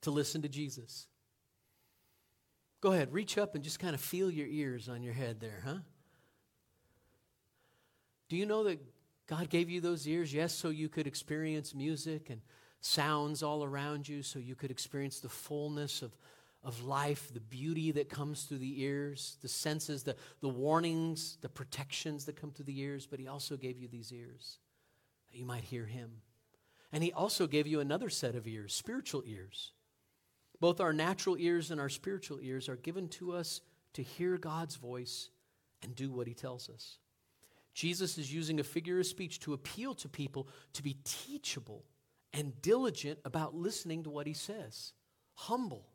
to 0.00 0.10
listen 0.10 0.40
to 0.40 0.48
Jesus. 0.48 1.06
Go 2.80 2.92
ahead, 2.92 3.12
reach 3.12 3.36
up 3.36 3.54
and 3.54 3.62
just 3.62 3.78
kind 3.78 3.94
of 3.94 4.00
feel 4.00 4.30
your 4.30 4.46
ears 4.46 4.88
on 4.88 5.02
your 5.02 5.12
head 5.12 5.40
there, 5.40 5.62
huh? 5.64 5.78
Do 8.28 8.36
you 8.36 8.46
know 8.46 8.64
that 8.64 8.80
God 9.26 9.50
gave 9.50 9.68
you 9.68 9.80
those 9.80 10.08
ears, 10.08 10.32
yes, 10.32 10.54
so 10.54 10.70
you 10.70 10.88
could 10.88 11.06
experience 11.06 11.74
music 11.74 12.30
and 12.30 12.40
sounds 12.80 13.42
all 13.42 13.62
around 13.62 14.08
you, 14.08 14.22
so 14.22 14.38
you 14.38 14.54
could 14.54 14.70
experience 14.70 15.20
the 15.20 15.28
fullness 15.28 16.00
of, 16.00 16.16
of 16.64 16.82
life, 16.82 17.30
the 17.34 17.40
beauty 17.40 17.92
that 17.92 18.08
comes 18.08 18.44
through 18.44 18.58
the 18.58 18.82
ears, 18.82 19.36
the 19.42 19.48
senses, 19.48 20.02
the, 20.02 20.16
the 20.40 20.48
warnings, 20.48 21.38
the 21.42 21.48
protections 21.48 22.24
that 22.24 22.40
come 22.40 22.50
through 22.50 22.64
the 22.64 22.80
ears. 22.80 23.06
But 23.06 23.20
He 23.20 23.28
also 23.28 23.56
gave 23.56 23.78
you 23.78 23.88
these 23.88 24.12
ears 24.12 24.58
that 25.30 25.38
you 25.38 25.44
might 25.44 25.64
hear 25.64 25.86
Him. 25.86 26.10
And 26.92 27.04
He 27.04 27.12
also 27.12 27.46
gave 27.46 27.66
you 27.66 27.80
another 27.80 28.08
set 28.08 28.34
of 28.34 28.48
ears, 28.48 28.72
spiritual 28.72 29.22
ears. 29.26 29.72
Both 30.60 30.80
our 30.80 30.92
natural 30.92 31.36
ears 31.38 31.70
and 31.70 31.80
our 31.80 31.88
spiritual 31.88 32.38
ears 32.40 32.68
are 32.68 32.76
given 32.76 33.08
to 33.08 33.32
us 33.32 33.60
to 33.94 34.02
hear 34.02 34.36
God's 34.36 34.76
voice 34.76 35.30
and 35.82 35.96
do 35.96 36.10
what 36.10 36.26
He 36.26 36.34
tells 36.34 36.68
us. 36.68 36.98
Jesus 37.74 38.18
is 38.18 38.32
using 38.32 38.60
a 38.60 38.64
figure 38.64 39.00
of 39.00 39.06
speech 39.06 39.40
to 39.40 39.54
appeal 39.54 39.94
to 39.94 40.08
people 40.08 40.48
to 40.74 40.82
be 40.82 40.98
teachable 41.04 41.84
and 42.32 42.60
diligent 42.62 43.18
about 43.24 43.54
listening 43.54 44.04
to 44.04 44.10
what 44.10 44.26
he 44.26 44.34
says, 44.34 44.92
humble. 45.34 45.86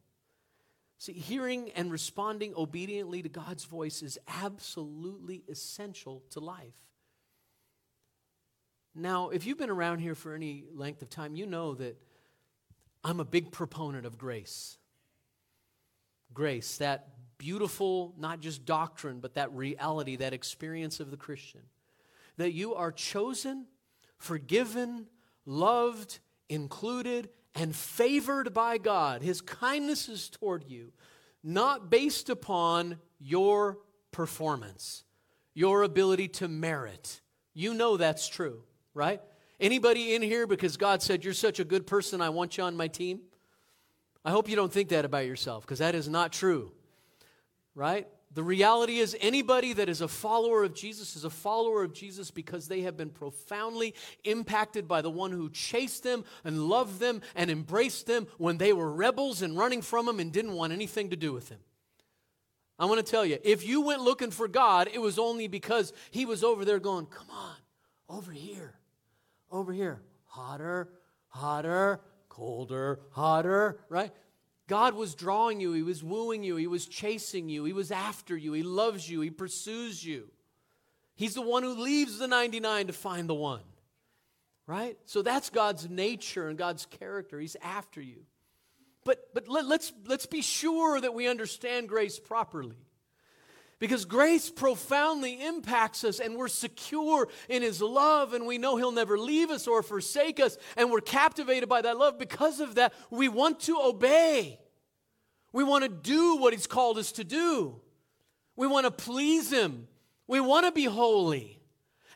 See, 0.98 1.14
hearing 1.14 1.72
and 1.76 1.92
responding 1.92 2.54
obediently 2.56 3.22
to 3.22 3.30
God's 3.30 3.66
voice 3.66 4.02
is 4.02 4.18
absolutely 4.28 5.44
essential 5.50 6.24
to 6.32 6.40
life. 6.40 6.74
Now, 8.94 9.30
if 9.30 9.46
you've 9.46 9.58
been 9.58 9.70
around 9.70 10.00
here 10.00 10.16
for 10.16 10.34
any 10.34 10.64
length 10.74 11.02
of 11.02 11.10
time, 11.10 11.36
you 11.36 11.46
know 11.46 11.76
that 11.76 12.02
I'm 13.06 13.20
a 13.20 13.26
big 13.26 13.52
proponent 13.52 14.08
of 14.08 14.18
grace. 14.18 14.80
Grace, 16.34 16.78
that 16.78 17.10
beautiful, 17.38 18.16
not 18.18 18.40
just 18.40 18.66
doctrine, 18.66 19.20
but 19.20 19.36
that 19.36 19.54
reality, 19.54 20.16
that 20.16 20.34
experience 20.34 21.00
of 21.00 21.12
the 21.12 21.18
Christian. 21.18 21.62
That 22.38 22.54
you 22.54 22.74
are 22.74 22.92
chosen, 22.92 23.68
forgiven, 24.18 25.06
loved, 25.46 26.18
included, 26.50 27.30
and 27.54 27.76
favored 27.76 28.56
by 28.56 28.80
God. 28.80 29.22
His 29.22 29.40
kindness 29.40 30.10
is 30.10 30.28
toward 30.28 30.66
you, 30.68 30.92
not 31.44 31.92
based 31.92 32.32
upon 32.32 32.98
your 33.20 33.78
performance, 34.12 35.04
your 35.54 35.84
ability 35.84 36.30
to 36.30 36.48
merit. 36.48 37.22
You 37.54 37.76
know 37.76 37.98
that's 37.98 38.28
true, 38.28 38.64
right? 38.96 39.22
Anybody 39.60 40.16
in 40.16 40.22
here 40.22 40.48
because 40.48 40.78
God 40.78 41.02
said, 41.02 41.24
You're 41.24 41.34
such 41.34 41.60
a 41.60 41.64
good 41.64 41.88
person, 41.88 42.22
I 42.22 42.30
want 42.30 42.58
you 42.58 42.64
on 42.64 42.76
my 42.76 42.88
team? 42.88 43.22
I 44.24 44.32
hope 44.32 44.50
you 44.50 44.56
don't 44.56 44.74
think 44.74 44.90
that 44.90 45.06
about 45.06 45.26
yourself 45.26 45.64
because 45.64 45.80
that 45.80 45.96
is 45.96 46.10
not 46.10 46.32
true 46.32 46.72
right? 47.76 48.08
The 48.34 48.44
reality 48.44 48.98
is, 48.98 49.16
anybody 49.22 49.74
that 49.74 49.88
is 49.88 50.02
a 50.02 50.08
follower 50.08 50.64
of 50.64 50.74
Jesus 50.74 51.16
is 51.16 51.24
a 51.24 51.30
follower 51.30 51.84
of 51.84 51.94
Jesus 51.94 52.32
because 52.32 52.68
they 52.68 52.82
have 52.82 52.98
been 52.98 53.10
profoundly 53.10 53.94
impacted 54.24 54.88
by 54.88 55.02
the 55.02 55.10
one 55.10 55.32
who 55.32 55.50
chased 55.50 56.04
them 56.04 56.26
and 56.44 56.64
loved 56.64 57.00
them 57.00 57.22
and 57.36 57.52
embraced 57.52 58.08
them 58.08 58.28
when 58.38 58.58
they 58.58 58.74
were 58.74 58.92
rebels 58.92 59.42
and 59.42 59.58
running 59.58 59.82
from 59.82 60.08
him 60.08 60.20
and 60.20 60.34
didn't 60.34 60.54
want 60.54 60.74
anything 60.74 61.12
to 61.12 61.16
do 61.16 61.32
with 61.32 61.50
him. 61.50 61.60
I 62.78 62.86
want 62.86 63.06
to 63.06 63.10
tell 63.10 63.26
you, 63.26 63.38
if 63.44 63.66
you 63.66 63.82
went 63.82 64.02
looking 64.02 64.32
for 64.32 64.50
God, 64.50 64.90
it 64.94 65.00
was 65.00 65.18
only 65.18 65.48
because 65.48 65.94
he 66.12 66.26
was 66.26 66.44
over 66.44 66.66
there 66.66 66.80
going, 66.80 67.06
Come 67.06 67.30
on, 67.30 67.56
over 68.10 68.34
here, 68.34 68.74
over 69.56 69.74
here, 69.74 70.02
hotter, 70.26 70.90
hotter, 71.28 72.02
colder, 72.30 73.00
hotter, 73.12 73.80
right? 73.90 74.12
God 74.68 74.96
was 74.96 75.16
drawing 75.16 75.60
you, 75.60 75.74
He 75.74 75.84
was 75.84 76.04
wooing 76.04 76.44
you, 76.44 76.56
He 76.56 76.68
was 76.68 76.86
chasing 76.86 77.50
you, 77.50 77.64
He 77.64 77.74
was 77.74 77.92
after 77.92 78.36
you, 78.36 78.54
He 78.54 78.64
loves 78.64 79.10
you, 79.10 79.22
He 79.22 79.30
pursues 79.30 80.06
you. 80.06 80.30
He's 81.16 81.34
the 81.34 81.42
one 81.42 81.64
who 81.64 81.82
leaves 81.82 82.20
the 82.20 82.28
99 82.28 82.88
to 82.88 82.94
find 82.94 83.30
the 83.30 83.36
one. 83.36 83.62
Right? 84.68 84.98
So 85.06 85.22
that's 85.22 85.50
God's 85.50 85.90
nature 85.90 86.50
and 86.50 86.58
God's 86.58 86.86
character. 86.88 87.40
He's 87.40 87.56
after 87.62 88.02
you. 88.02 88.26
But, 89.06 89.34
but 89.34 89.48
let, 89.48 89.66
let's, 89.66 89.94
let's 90.08 90.26
be 90.26 90.42
sure 90.42 91.00
that 91.00 91.14
we 91.14 91.28
understand 91.28 91.88
grace 91.88 92.20
properly. 92.20 92.76
Because 93.80 94.06
grace 94.06 94.50
profoundly 94.50 95.46
impacts 95.46 96.04
us, 96.06 96.20
and 96.20 96.36
we're 96.36 96.48
secure 96.48 97.28
in 97.50 97.62
His 97.62 97.82
love, 97.82 98.34
and 98.34 98.48
we 98.48 98.58
know 98.58 98.78
He'll 98.78 98.92
never 98.92 99.18
leave 99.18 99.50
us 99.50 99.68
or 99.68 99.84
forsake 99.84 100.40
us, 100.40 100.58
and 100.78 100.90
we're 100.90 101.02
captivated 101.02 101.68
by 101.68 101.82
that 101.82 101.98
love. 101.98 102.18
Because 102.18 102.62
of 102.62 102.76
that, 102.76 102.94
we 103.10 103.28
want 103.28 103.60
to 103.62 103.78
obey. 103.78 104.60
We 105.52 105.64
want 105.64 105.84
to 105.84 105.90
do 105.90 106.38
what 106.38 106.54
He's 106.54 106.68
called 106.68 106.98
us 106.98 107.12
to 107.14 107.24
do. 107.26 107.82
We 108.56 108.68
want 108.68 108.86
to 108.86 108.92
please 108.92 109.52
Him. 109.52 109.88
We 110.26 110.40
want 110.40 110.66
to 110.66 110.72
be 110.72 110.86
holy. 110.86 111.60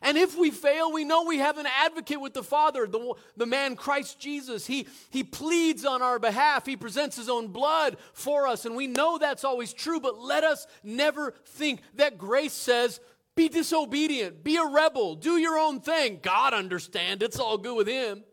And 0.02 0.16
if 0.16 0.36
we 0.38 0.50
fail, 0.50 0.90
we 0.90 1.04
know 1.04 1.24
we 1.24 1.38
have 1.38 1.58
an 1.58 1.66
advocate 1.66 2.20
with 2.20 2.32
the 2.32 2.42
Father, 2.42 2.86
the, 2.86 3.14
the 3.36 3.44
man 3.44 3.76
Christ 3.76 4.18
Jesus. 4.18 4.66
He, 4.66 4.86
he 5.10 5.22
pleads 5.22 5.84
on 5.84 6.00
our 6.00 6.18
behalf, 6.18 6.64
He 6.64 6.76
presents 6.76 7.16
His 7.16 7.28
own 7.28 7.48
blood 7.48 7.98
for 8.14 8.46
us. 8.46 8.64
And 8.64 8.74
we 8.74 8.86
know 8.86 9.18
that's 9.18 9.44
always 9.44 9.74
true, 9.74 10.00
but 10.00 10.18
let 10.18 10.42
us 10.42 10.66
never 10.82 11.34
think 11.44 11.82
that 11.96 12.16
grace 12.16 12.54
says, 12.54 12.98
be 13.36 13.48
disobedient, 13.48 14.42
be 14.42 14.56
a 14.56 14.64
rebel, 14.64 15.16
do 15.16 15.36
your 15.36 15.58
own 15.58 15.80
thing. 15.80 16.18
God 16.22 16.54
understand, 16.54 17.22
it's 17.22 17.38
all 17.38 17.58
good 17.58 17.76
with 17.76 17.88
Him. 17.88 18.24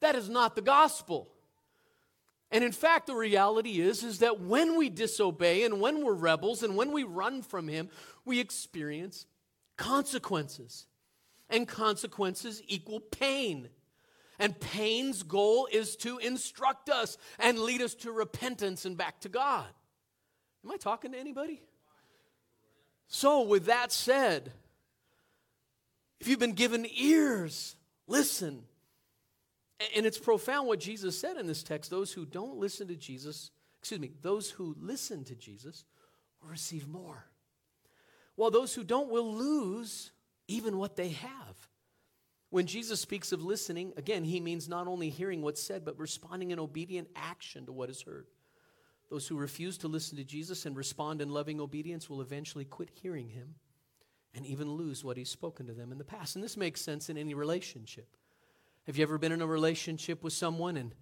That 0.00 0.14
is 0.14 0.30
not 0.30 0.56
the 0.56 0.62
gospel. 0.62 1.28
And 2.50 2.64
in 2.64 2.72
fact, 2.72 3.06
the 3.06 3.14
reality 3.14 3.80
is, 3.80 4.02
is 4.02 4.18
that 4.18 4.40
when 4.40 4.76
we 4.76 4.90
disobey 4.90 5.64
and 5.64 5.80
when 5.80 6.04
we're 6.04 6.12
rebels 6.14 6.62
and 6.62 6.76
when 6.76 6.92
we 6.92 7.02
run 7.02 7.42
from 7.42 7.68
Him, 7.68 7.88
we 8.24 8.40
experience 8.40 9.26
consequences 9.76 10.86
and 11.52 11.68
consequences 11.68 12.62
equal 12.66 12.98
pain. 12.98 13.68
And 14.38 14.58
pain's 14.58 15.22
goal 15.22 15.68
is 15.70 15.94
to 15.96 16.18
instruct 16.18 16.88
us 16.88 17.16
and 17.38 17.58
lead 17.58 17.80
us 17.80 17.94
to 17.96 18.10
repentance 18.10 18.84
and 18.84 18.96
back 18.96 19.20
to 19.20 19.28
God. 19.28 19.66
Am 20.64 20.72
I 20.72 20.76
talking 20.78 21.12
to 21.12 21.18
anybody? 21.18 21.60
So, 23.06 23.42
with 23.42 23.66
that 23.66 23.92
said, 23.92 24.52
if 26.18 26.28
you've 26.28 26.38
been 26.38 26.52
given 26.52 26.86
ears, 26.96 27.76
listen. 28.06 28.62
And 29.94 30.06
it's 30.06 30.18
profound 30.18 30.68
what 30.68 30.80
Jesus 30.80 31.18
said 31.18 31.36
in 31.36 31.46
this 31.46 31.62
text. 31.62 31.90
Those 31.90 32.12
who 32.12 32.24
don't 32.24 32.56
listen 32.56 32.88
to 32.88 32.96
Jesus, 32.96 33.50
excuse 33.80 34.00
me, 34.00 34.12
those 34.22 34.50
who 34.50 34.76
listen 34.80 35.24
to 35.24 35.34
Jesus 35.34 35.84
will 36.40 36.48
receive 36.48 36.88
more. 36.88 37.26
While 38.36 38.50
those 38.50 38.74
who 38.74 38.84
don't 38.84 39.10
will 39.10 39.34
lose 39.34 40.11
even 40.48 40.78
what 40.78 40.96
they 40.96 41.10
have. 41.10 41.68
When 42.50 42.66
Jesus 42.66 43.00
speaks 43.00 43.32
of 43.32 43.42
listening, 43.42 43.92
again, 43.96 44.24
he 44.24 44.38
means 44.38 44.68
not 44.68 44.86
only 44.86 45.08
hearing 45.08 45.40
what's 45.40 45.62
said, 45.62 45.84
but 45.84 45.98
responding 45.98 46.50
in 46.50 46.58
obedient 46.58 47.08
action 47.16 47.64
to 47.66 47.72
what 47.72 47.88
is 47.88 48.02
heard. 48.02 48.26
Those 49.10 49.26
who 49.26 49.36
refuse 49.36 49.78
to 49.78 49.88
listen 49.88 50.16
to 50.18 50.24
Jesus 50.24 50.66
and 50.66 50.76
respond 50.76 51.20
in 51.20 51.30
loving 51.30 51.60
obedience 51.60 52.10
will 52.10 52.20
eventually 52.20 52.64
quit 52.64 52.90
hearing 52.90 53.28
him 53.28 53.54
and 54.34 54.46
even 54.46 54.72
lose 54.72 55.04
what 55.04 55.16
he's 55.16 55.30
spoken 55.30 55.66
to 55.66 55.72
them 55.72 55.92
in 55.92 55.98
the 55.98 56.04
past. 56.04 56.34
And 56.34 56.44
this 56.44 56.56
makes 56.56 56.80
sense 56.80 57.08
in 57.10 57.18
any 57.18 57.34
relationship. 57.34 58.16
Have 58.86 58.96
you 58.96 59.02
ever 59.02 59.18
been 59.18 59.32
in 59.32 59.42
a 59.42 59.46
relationship 59.46 60.24
with 60.24 60.32
someone 60.32 60.76
and 60.76 60.94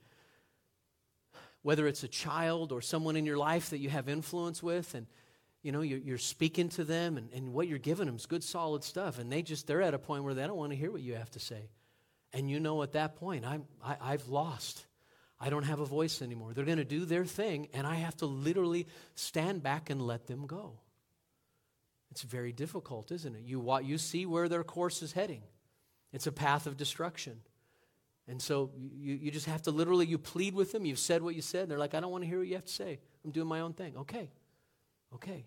whether 1.63 1.87
it's 1.87 2.03
a 2.03 2.09
child 2.09 2.73
or 2.73 2.81
someone 2.81 3.17
in 3.17 3.27
your 3.27 3.39
life 3.39 3.71
that 3.71 3.79
you 3.79 3.91
have 3.91 4.09
influence 4.09 4.63
with 4.63 4.95
and 4.95 5.07
you 5.63 5.73
know, 5.73 5.83
you're, 5.83 5.99
you're 5.99 6.19
speaking 6.19 6.69
to 6.71 6.85
them 6.85 7.17
and, 7.17 7.31
and 7.33 7.53
what 7.53 7.69
you're 7.69 7.79
giving 7.79 8.07
them 8.07 8.17
is 8.17 8.27
good, 8.27 8.43
solid 8.43 8.83
stuff. 8.83 9.19
And 9.19 9.31
they 9.31 9.43
just, 9.43 9.67
they're 9.67 9.83
at 9.83 9.95
a 9.95 9.99
point 9.99 10.25
where 10.25 10.35
they 10.35 10.47
don't 10.47 10.57
want 10.57 10.73
to 10.73 10.77
hear 10.77 10.91
what 10.91 11.03
you 11.03 11.15
have 11.15 11.31
to 11.33 11.41
say. 11.41 11.69
And 12.33 12.51
you 12.51 12.61
know, 12.61 12.83
at 12.83 12.93
that 12.93 13.17
point, 13.17 13.45
I'm, 13.45 13.65
I, 13.85 13.97
I've 14.01 14.29
lost. 14.29 14.87
I 15.41 15.51
don't 15.51 15.65
have 15.65 15.81
a 15.81 15.87
voice 15.87 16.23
anymore. 16.23 16.53
They're 16.55 16.65
going 16.65 16.79
to 16.79 16.85
do 16.85 17.05
their 17.05 17.25
thing, 17.25 17.69
and 17.73 17.87
I 17.87 17.95
have 17.97 18.17
to 18.19 18.27
literally 18.27 18.87
stand 19.15 19.63
back 19.63 19.91
and 19.91 20.01
let 20.03 20.27
them 20.27 20.47
go. 20.47 20.75
It's 22.11 22.23
very 22.23 22.53
difficult, 22.53 23.11
isn't 23.11 23.35
it? 23.35 23.43
You, 23.45 23.79
you 23.83 23.99
see 23.99 24.27
where 24.27 24.49
their 24.49 24.65
course 24.65 25.03
is 25.03 25.13
heading. 25.13 25.43
It's 26.13 26.27
a 26.27 26.33
path 26.33 26.67
of 26.67 26.77
destruction. 26.77 27.41
And 28.29 28.41
so 28.41 28.71
you, 28.77 29.15
you 29.15 29.31
just 29.31 29.47
have 29.47 29.63
to 29.63 29.71
literally, 29.71 30.07
you 30.07 30.19
plead 30.19 30.55
with 30.55 30.73
them. 30.73 30.85
You've 30.85 30.99
said 30.99 31.23
what 31.23 31.35
you 31.35 31.43
said. 31.43 31.69
They're 31.69 31.79
like, 31.79 31.95
I 31.95 32.01
don't 32.01 32.13
want 32.13 32.23
to 32.23 32.29
hear 32.29 32.39
what 32.39 32.49
you 32.49 32.55
have 32.55 32.65
to 32.67 32.73
say. 32.73 32.99
I'm 33.25 33.31
doing 33.31 33.49
my 33.49 33.61
own 33.61 33.73
thing. 33.73 33.97
Okay, 33.97 34.31
Okay. 35.15 35.47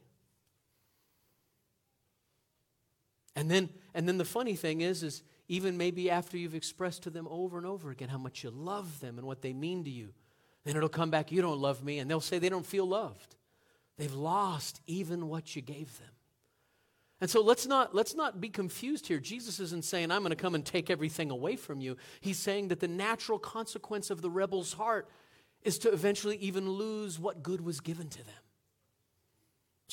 And 3.35 3.49
then, 3.49 3.69
and 3.93 4.07
then 4.07 4.17
the 4.17 4.25
funny 4.25 4.55
thing 4.55 4.81
is, 4.81 5.03
is 5.03 5.23
even 5.47 5.77
maybe 5.77 6.09
after 6.09 6.37
you've 6.37 6.55
expressed 6.55 7.03
to 7.03 7.09
them 7.09 7.27
over 7.29 7.57
and 7.57 7.65
over 7.65 7.89
again 7.89 8.09
how 8.09 8.17
much 8.17 8.43
you 8.43 8.51
love 8.51 8.99
them 8.99 9.17
and 9.17 9.27
what 9.27 9.41
they 9.41 9.53
mean 9.53 9.83
to 9.83 9.89
you, 9.89 10.13
then 10.63 10.77
it'll 10.77 10.89
come 10.89 11.09
back, 11.09 11.31
you 11.31 11.41
don't 11.41 11.59
love 11.59 11.83
me, 11.83 11.99
and 11.99 12.09
they'll 12.09 12.21
say 12.21 12.39
they 12.39 12.49
don't 12.49 12.65
feel 12.65 12.87
loved. 12.87 13.35
They've 13.97 14.13
lost 14.13 14.81
even 14.87 15.27
what 15.27 15.55
you 15.55 15.61
gave 15.61 15.97
them. 15.99 16.09
And 17.21 17.29
so 17.29 17.41
let's 17.41 17.65
not, 17.65 17.95
let's 17.95 18.15
not 18.15 18.41
be 18.41 18.49
confused 18.49 19.07
here. 19.07 19.19
Jesus 19.19 19.59
isn't 19.59 19.85
saying, 19.85 20.11
I'm 20.11 20.21
going 20.21 20.31
to 20.31 20.35
come 20.35 20.55
and 20.55 20.65
take 20.65 20.89
everything 20.89 21.31
away 21.31 21.55
from 21.55 21.79
you. 21.79 21.95
He's 22.19 22.37
saying 22.37 22.67
that 22.69 22.79
the 22.79 22.87
natural 22.87 23.39
consequence 23.39 24.09
of 24.09 24.21
the 24.21 24.29
rebel's 24.29 24.73
heart 24.73 25.07
is 25.61 25.77
to 25.79 25.93
eventually 25.93 26.37
even 26.37 26.69
lose 26.69 27.19
what 27.19 27.41
good 27.41 27.61
was 27.61 27.79
given 27.79 28.09
to 28.09 28.17
them. 28.17 28.42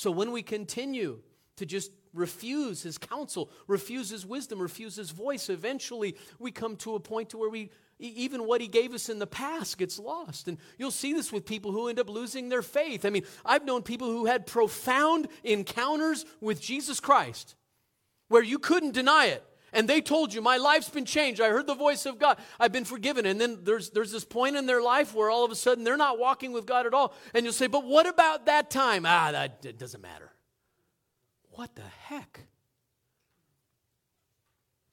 So 0.01 0.09
when 0.09 0.31
we 0.31 0.41
continue 0.41 1.19
to 1.57 1.65
just 1.67 1.91
refuse 2.15 2.81
his 2.81 2.97
counsel, 2.97 3.51
refuse 3.67 4.09
his 4.09 4.25
wisdom, 4.25 4.59
refuse 4.59 4.95
his 4.95 5.11
voice. 5.11 5.47
Eventually, 5.47 6.17
we 6.39 6.49
come 6.49 6.75
to 6.77 6.95
a 6.95 6.99
point 6.99 7.29
to 7.29 7.37
where 7.37 7.51
we 7.51 7.69
even 7.99 8.47
what 8.47 8.61
he 8.61 8.67
gave 8.67 8.95
us 8.95 9.09
in 9.09 9.19
the 9.19 9.27
past 9.27 9.77
gets 9.77 9.99
lost. 9.99 10.47
And 10.47 10.57
you'll 10.79 10.89
see 10.89 11.13
this 11.13 11.31
with 11.31 11.45
people 11.45 11.71
who 11.71 11.87
end 11.87 11.99
up 11.99 12.09
losing 12.09 12.49
their 12.49 12.63
faith. 12.63 13.05
I 13.05 13.11
mean, 13.11 13.25
I've 13.45 13.63
known 13.63 13.83
people 13.83 14.07
who 14.07 14.25
had 14.25 14.47
profound 14.47 15.27
encounters 15.43 16.25
with 16.39 16.59
Jesus 16.59 16.99
Christ 16.99 17.53
where 18.27 18.41
you 18.41 18.57
couldn't 18.57 18.95
deny 18.95 19.27
it. 19.27 19.45
And 19.73 19.87
they 19.87 20.01
told 20.01 20.33
you, 20.33 20.41
My 20.41 20.57
life's 20.57 20.89
been 20.89 21.05
changed. 21.05 21.39
I 21.39 21.49
heard 21.49 21.67
the 21.67 21.75
voice 21.75 22.05
of 22.05 22.19
God. 22.19 22.37
I've 22.59 22.71
been 22.71 22.85
forgiven. 22.85 23.25
And 23.25 23.39
then 23.39 23.59
there's, 23.63 23.89
there's 23.89 24.11
this 24.11 24.25
point 24.25 24.55
in 24.55 24.65
their 24.65 24.81
life 24.81 25.13
where 25.13 25.29
all 25.29 25.45
of 25.45 25.51
a 25.51 25.55
sudden 25.55 25.83
they're 25.83 25.97
not 25.97 26.19
walking 26.19 26.51
with 26.51 26.65
God 26.65 26.85
at 26.85 26.93
all. 26.93 27.13
And 27.33 27.45
you'll 27.45 27.53
say, 27.53 27.67
But 27.67 27.85
what 27.85 28.07
about 28.07 28.47
that 28.47 28.69
time? 28.69 29.05
Ah, 29.05 29.31
that 29.31 29.65
it 29.65 29.79
doesn't 29.79 30.01
matter. 30.01 30.31
What 31.51 31.75
the 31.75 31.83
heck? 32.03 32.41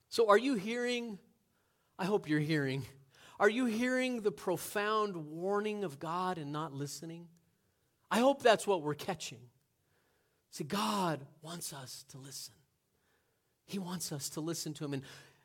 So, 0.09 0.29
are 0.29 0.37
you 0.37 0.55
hearing? 0.55 1.19
I 1.97 2.05
hope 2.05 2.29
you're 2.29 2.39
hearing. 2.39 2.85
Are 3.39 3.49
you 3.49 3.65
hearing 3.65 4.21
the 4.21 4.31
profound 4.31 5.15
warning 5.15 5.83
of 5.83 5.99
God 5.99 6.37
and 6.37 6.51
not 6.51 6.73
listening? 6.73 7.27
I 8.11 8.19
hope 8.19 8.41
that's 8.41 8.65
what 8.65 8.81
we're 8.81 8.95
catching. 8.95 9.39
See, 10.51 10.63
God 10.63 11.25
wants 11.41 11.73
us 11.73 12.05
to 12.09 12.17
listen. 12.17 12.55
He 13.69 13.79
wants 13.79 14.11
us 14.11 14.29
to 14.29 14.41
listen 14.41 14.73
to 14.75 14.85
Him. 14.85 14.93
And 14.93 15.03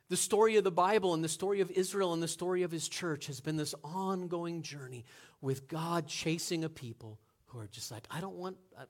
the 0.09 0.17
story 0.17 0.57
of 0.57 0.63
the 0.63 0.71
Bible 0.71 1.13
and 1.13 1.23
the 1.23 1.29
story 1.29 1.61
of 1.61 1.71
Israel 1.71 2.13
and 2.13 2.21
the 2.21 2.27
story 2.27 2.63
of 2.63 2.71
His 2.71 2.87
church 2.87 3.27
has 3.27 3.39
been 3.39 3.55
this 3.55 3.75
ongoing 3.83 4.61
journey 4.61 5.05
with 5.41 5.67
God 5.67 6.07
chasing 6.07 6.63
a 6.63 6.69
people 6.69 7.19
who 7.47 7.59
are 7.59 7.67
just 7.67 7.91
like, 7.91 8.03
I 8.09 8.21
don't 8.21 8.35
want, 8.35 8.57
I, 8.77 8.83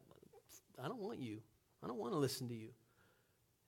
I 0.84 0.88
don't 0.88 1.01
want 1.01 1.20
you. 1.20 1.39
I 1.84 1.88
don't 1.88 2.00
want 2.00 2.13
to 2.13 2.20
listen 2.20 2.48
to 2.48 2.56
you. 2.56 2.70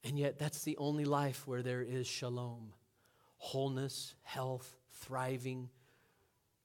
And 0.04 0.18
yet, 0.18 0.40
that's 0.40 0.64
the 0.64 0.78
only 0.78 1.06
life 1.06 1.46
where 1.46 1.62
there 1.62 1.82
is 1.82 2.08
shalom 2.08 2.74
wholeness, 3.40 4.16
health, 4.24 4.76
thriving, 5.02 5.70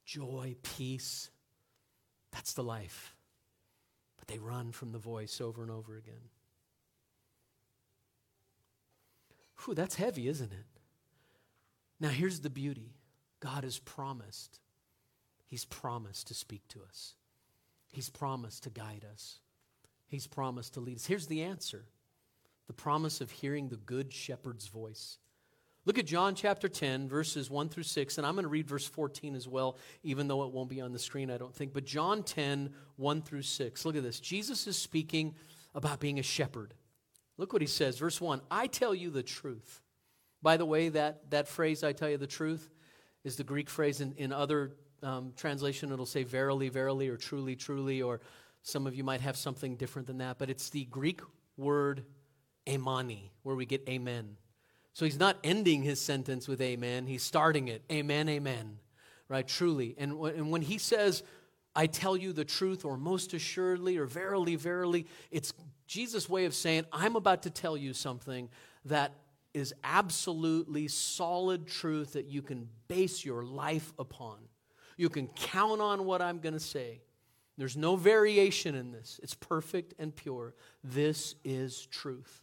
joy, 0.05 0.57
peace. 0.63 1.31
That's 2.33 2.55
the 2.55 2.63
life. 2.63 3.15
But 4.17 4.29
they 4.29 4.39
run 4.39 4.73
from 4.73 4.93
the 4.93 4.99
voice 4.99 5.41
over 5.41 5.63
and 5.63 5.71
over 5.71 5.97
again. 5.97 6.31
Whew, 9.65 9.75
that's 9.75 9.95
heavy, 9.95 10.29
isn't 10.29 10.53
it? 10.53 10.67
Now, 12.01 12.09
here's 12.09 12.41
the 12.41 12.51
beauty 12.51 12.95
God 13.41 13.65
has 13.65 13.79
promised. 13.79 14.59
He's 15.47 15.65
promised 15.65 16.29
to 16.29 16.35
speak 16.35 16.67
to 16.69 16.81
us, 16.83 17.15
He's 17.91 18.11
promised 18.11 18.65
to 18.65 18.71
guide 18.71 19.07
us, 19.11 19.41
He's 20.07 20.27
promised 20.27 20.75
to 20.75 20.81
lead 20.81 20.97
us. 20.97 21.07
Here's 21.07 21.27
the 21.27 21.43
answer 21.43 21.85
the 22.67 22.73
promise 22.73 23.21
of 23.21 23.31
hearing 23.31 23.69
the 23.69 23.77
good 23.77 24.13
shepherd's 24.13 24.67
voice. 24.67 25.19
Look 25.85 25.99
at 25.99 26.07
John 26.07 26.37
chapter 26.37 26.69
10, 26.69 27.09
verses 27.09 27.51
1 27.51 27.69
through 27.69 27.83
6, 27.83 28.17
and 28.17 28.25
I'm 28.25 28.35
going 28.35 28.45
to 28.45 28.49
read 28.49 28.69
verse 28.69 28.87
14 28.87 29.35
as 29.35 29.49
well, 29.49 29.77
even 30.05 30.29
though 30.29 30.45
it 30.45 30.53
won't 30.53 30.71
be 30.71 30.81
on 30.81 30.93
the 30.93 30.99
screen, 30.99 31.29
I 31.29 31.39
don't 31.39 31.55
think. 31.55 31.73
But 31.73 31.85
John 31.85 32.23
10, 32.23 32.73
1 32.97 33.23
through 33.23 33.43
6. 33.43 33.85
Look 33.85 33.97
at 33.97 34.05
this. 34.05 34.21
Jesus 34.21 34.69
is 34.69 34.77
speaking 34.77 35.35
about 35.75 35.99
being 35.99 36.21
a 36.21 36.23
shepherd. 36.23 36.75
Look 37.39 37.53
what 37.53 37.63
he 37.63 37.69
says. 37.69 37.99
Verse 37.99 38.21
1 38.21 38.41
I 38.51 38.67
tell 38.67 38.95
you 38.95 39.11
the 39.11 39.23
truth. 39.23 39.81
By 40.43 40.57
the 40.57 40.67
way, 40.67 40.89
that, 40.91 41.31
that 41.31 41.47
phrase, 41.47 41.85
I 41.85 41.93
tell 41.93 42.11
you 42.11 42.19
the 42.19 42.27
truth, 42.27 42.69
is 43.25 43.37
the 43.37 43.45
Greek 43.45 43.71
phrase. 43.71 44.01
In, 44.01 44.13
in 44.17 44.33
other 44.33 44.73
um, 45.03 45.33
translation, 45.37 45.93
it'll 45.93 46.05
say 46.05 46.25
verily, 46.25 46.69
verily, 46.69 47.09
or 47.09 47.17
truly, 47.17 47.55
truly, 47.55 48.03
or 48.03 48.21
some 48.63 48.87
of 48.87 48.95
you 48.95 49.05
might 49.05 49.21
have 49.21 49.37
something 49.37 49.77
different 49.77 50.09
than 50.09 50.19
that. 50.19 50.39
But 50.39 50.51
it's 50.51 50.71
the 50.71 50.85
Greek 50.87 51.21
word 51.57 52.05
amani, 52.69 53.33
where 53.43 53.55
we 53.55 53.67
get 53.67 53.89
amen. 53.89 54.37
So 54.93 55.05
he's 55.05 55.19
not 55.19 55.39
ending 55.43 55.83
his 55.83 56.01
sentence 56.01 56.47
with 56.49 56.61
amen, 56.61 57.07
he's 57.07 57.23
starting 57.23 57.69
it. 57.69 57.83
Amen, 57.91 58.29
amen. 58.29 58.79
Right? 59.29 59.47
Truly. 59.47 59.95
And, 59.97 60.13
and 60.13 60.51
when 60.51 60.63
he 60.63 60.77
says, 60.77 61.23
I 61.75 61.87
tell 61.87 62.17
you 62.17 62.33
the 62.35 62.45
truth, 62.45 62.85
or 62.85 62.99
most 62.99 63.33
assuredly, 63.33 63.97
or 63.97 64.05
verily, 64.05 64.57
verily, 64.57 65.07
it's 65.31 65.55
Jesus' 65.87 66.29
way 66.29 66.45
of 66.45 66.55
saying, 66.55 66.85
I'm 66.93 67.17
about 67.17 67.43
to 67.43 67.51
tell 67.51 67.77
you 67.77 67.93
something 67.93 68.49
that 68.87 69.13
is 69.55 69.75
absolutely 69.85 70.89
solid 70.89 71.67
truth 71.67 72.15
that 72.15 72.27
you 72.27 72.43
can 72.43 72.69
base 72.89 73.25
your 73.25 73.45
life 73.45 73.93
upon. 73.99 74.39
You 74.97 75.09
can 75.09 75.29
count 75.29 75.81
on 75.81 76.05
what 76.05 76.23
I'm 76.23 76.39
going 76.39 76.55
to 76.55 76.61
say. 76.61 77.03
There's 77.59 77.77
no 77.77 77.97
variation 77.97 78.75
in 78.75 78.93
this. 78.93 79.21
It's 79.23 79.35
perfect 79.35 79.95
and 79.99 80.15
pure. 80.15 80.55
This 80.83 81.35
is 81.45 81.87
truth. 81.87 82.43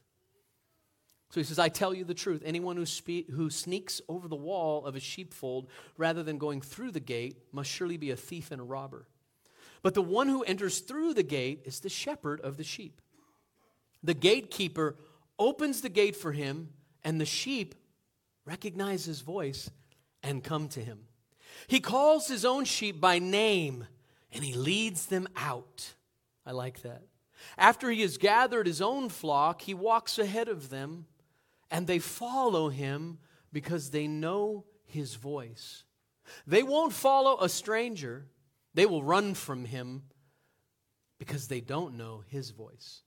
So 1.31 1.39
he 1.39 1.43
says, 1.43 1.59
I 1.59 1.69
tell 1.69 1.93
you 1.93 2.03
the 2.03 2.13
truth. 2.13 2.41
Anyone 2.43 2.75
who, 2.75 2.85
spe- 2.85 3.29
who 3.31 3.49
sneaks 3.49 4.01
over 4.07 4.27
the 4.27 4.35
wall 4.35 4.85
of 4.85 4.95
a 4.95 4.99
sheepfold 4.99 5.67
rather 5.97 6.23
than 6.23 6.37
going 6.37 6.61
through 6.61 6.91
the 6.91 6.99
gate 6.99 7.37
must 7.51 7.69
surely 7.69 7.97
be 7.97 8.11
a 8.11 8.15
thief 8.15 8.51
and 8.51 8.59
a 8.59 8.63
robber. 8.63 9.07
But 9.81 9.93
the 9.93 10.01
one 10.01 10.27
who 10.27 10.43
enters 10.43 10.79
through 10.79 11.13
the 11.13 11.23
gate 11.23 11.61
is 11.65 11.79
the 11.79 11.89
shepherd 11.89 12.41
of 12.41 12.57
the 12.57 12.63
sheep. 12.63 13.01
The 14.03 14.13
gatekeeper 14.13 14.95
opens 15.37 15.81
the 15.81 15.89
gate 15.89 16.15
for 16.15 16.31
him, 16.31 16.69
and 17.03 17.19
the 17.19 17.25
sheep 17.25 17.75
recognize 18.45 19.05
his 19.05 19.21
voice 19.21 19.69
and 20.23 20.43
come 20.43 20.67
to 20.69 20.79
him. 20.81 21.01
He 21.67 21.79
calls 21.79 22.27
his 22.27 22.45
own 22.45 22.65
sheep 22.65 22.99
by 22.99 23.19
name 23.19 23.85
and 24.31 24.43
he 24.43 24.53
leads 24.53 25.07
them 25.07 25.27
out. 25.35 25.95
I 26.45 26.51
like 26.51 26.81
that. 26.81 27.03
After 27.57 27.89
he 27.89 28.01
has 28.01 28.17
gathered 28.17 28.67
his 28.67 28.81
own 28.81 29.09
flock, 29.09 29.61
he 29.61 29.73
walks 29.73 30.19
ahead 30.19 30.49
of 30.49 30.69
them, 30.69 31.05
and 31.71 31.87
they 31.87 31.99
follow 31.99 32.69
him 32.69 33.19
because 33.53 33.91
they 33.91 34.07
know 34.07 34.65
his 34.85 35.15
voice. 35.15 35.83
They 36.45 36.63
won't 36.63 36.93
follow 36.93 37.37
a 37.39 37.49
stranger, 37.49 38.27
they 38.73 38.85
will 38.85 39.03
run 39.03 39.33
from 39.33 39.65
him 39.65 40.03
because 41.17 41.47
they 41.47 41.61
don't 41.61 41.95
know 41.95 42.23
his 42.27 42.51
voice. 42.51 43.01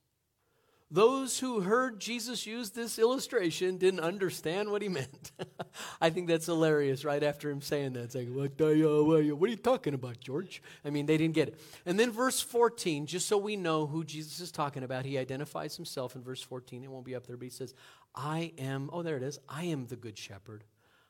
Those 0.93 1.39
who 1.39 1.61
heard 1.61 1.99
Jesus 1.99 2.45
use 2.45 2.69
this 2.69 2.99
illustration 2.99 3.77
didn't 3.77 4.01
understand 4.01 4.69
what 4.69 4.83
he 4.83 4.89
meant. 4.89 5.31
I 6.01 6.11
think 6.11 6.27
that's 6.27 6.45
hilarious 6.45 7.03
right 7.03 7.23
after 7.23 7.49
him 7.49 7.63
saying 7.63 7.93
that. 7.93 8.03
It's 8.03 8.13
like, 8.13 8.27
what, 8.27 8.51
uh, 8.61 9.03
what 9.03 9.47
are 9.47 9.51
you 9.51 9.55
talking 9.55 9.95
about, 9.95 10.19
George? 10.19 10.61
I 10.85 10.91
mean, 10.91 11.07
they 11.07 11.17
didn't 11.17 11.33
get 11.33 11.47
it. 11.47 11.59
And 11.87 11.99
then 11.99 12.11
verse 12.11 12.41
14, 12.41 13.07
just 13.07 13.27
so 13.27 13.39
we 13.39 13.55
know 13.55 13.87
who 13.87 14.03
Jesus 14.03 14.39
is 14.39 14.51
talking 14.51 14.83
about, 14.83 15.03
he 15.03 15.17
identifies 15.17 15.75
himself 15.75 16.15
in 16.15 16.21
verse 16.21 16.43
14. 16.43 16.83
It 16.83 16.91
won't 16.91 17.05
be 17.05 17.15
up 17.15 17.25
there, 17.25 17.37
but 17.37 17.45
he 17.45 17.49
says, 17.49 17.73
I 18.13 18.53
am, 18.59 18.91
oh, 18.93 19.01
there 19.01 19.17
it 19.17 19.23
is. 19.23 19.39
I 19.49 19.63
am 19.63 19.87
the 19.87 19.95
good 19.95 20.15
shepherd. 20.15 20.63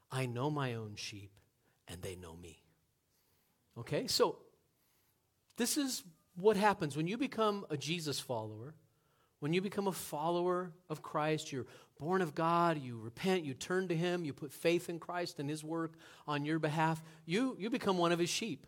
I 0.10 0.28
know 0.28 0.50
my 0.50 0.76
own 0.76 0.93
sheep, 0.96 1.32
and 1.89 2.02
they 2.02 2.15
know 2.15 2.38
me. 2.38 2.63
Okay, 3.78 4.08
so 4.08 4.38
this 5.58 5.76
is 5.76 6.04
what 6.38 6.56
happens 6.56 6.96
when 6.96 7.08
you 7.08 7.17
become 7.17 7.65
a 7.69 7.76
Jesus 7.76 8.22
follower 8.22 8.76
when 9.43 9.51
you 9.51 9.60
become 9.60 9.89
a 9.89 9.91
follower 9.91 10.71
of 10.89 11.01
Christ, 11.01 11.51
you're 11.51 11.65
born 11.99 12.21
of 12.21 12.34
God, 12.34 12.82
you 12.82 12.97
repent, 12.97 13.43
you 13.43 13.53
turn 13.53 13.89
to 13.89 13.93
Him, 13.93 14.23
you 14.23 14.32
put 14.32 14.53
faith 14.53 14.88
in 14.88 14.99
Christ 14.99 15.38
and 15.38 15.49
His 15.49 15.65
work 15.65 15.95
on 16.25 16.45
your 16.45 16.60
behalf, 16.60 17.03
you, 17.25 17.58
you 17.60 17.69
become 17.69 17.97
one 17.97 18.13
of 18.13 18.19
His 18.19 18.29
sheep. 18.29 18.65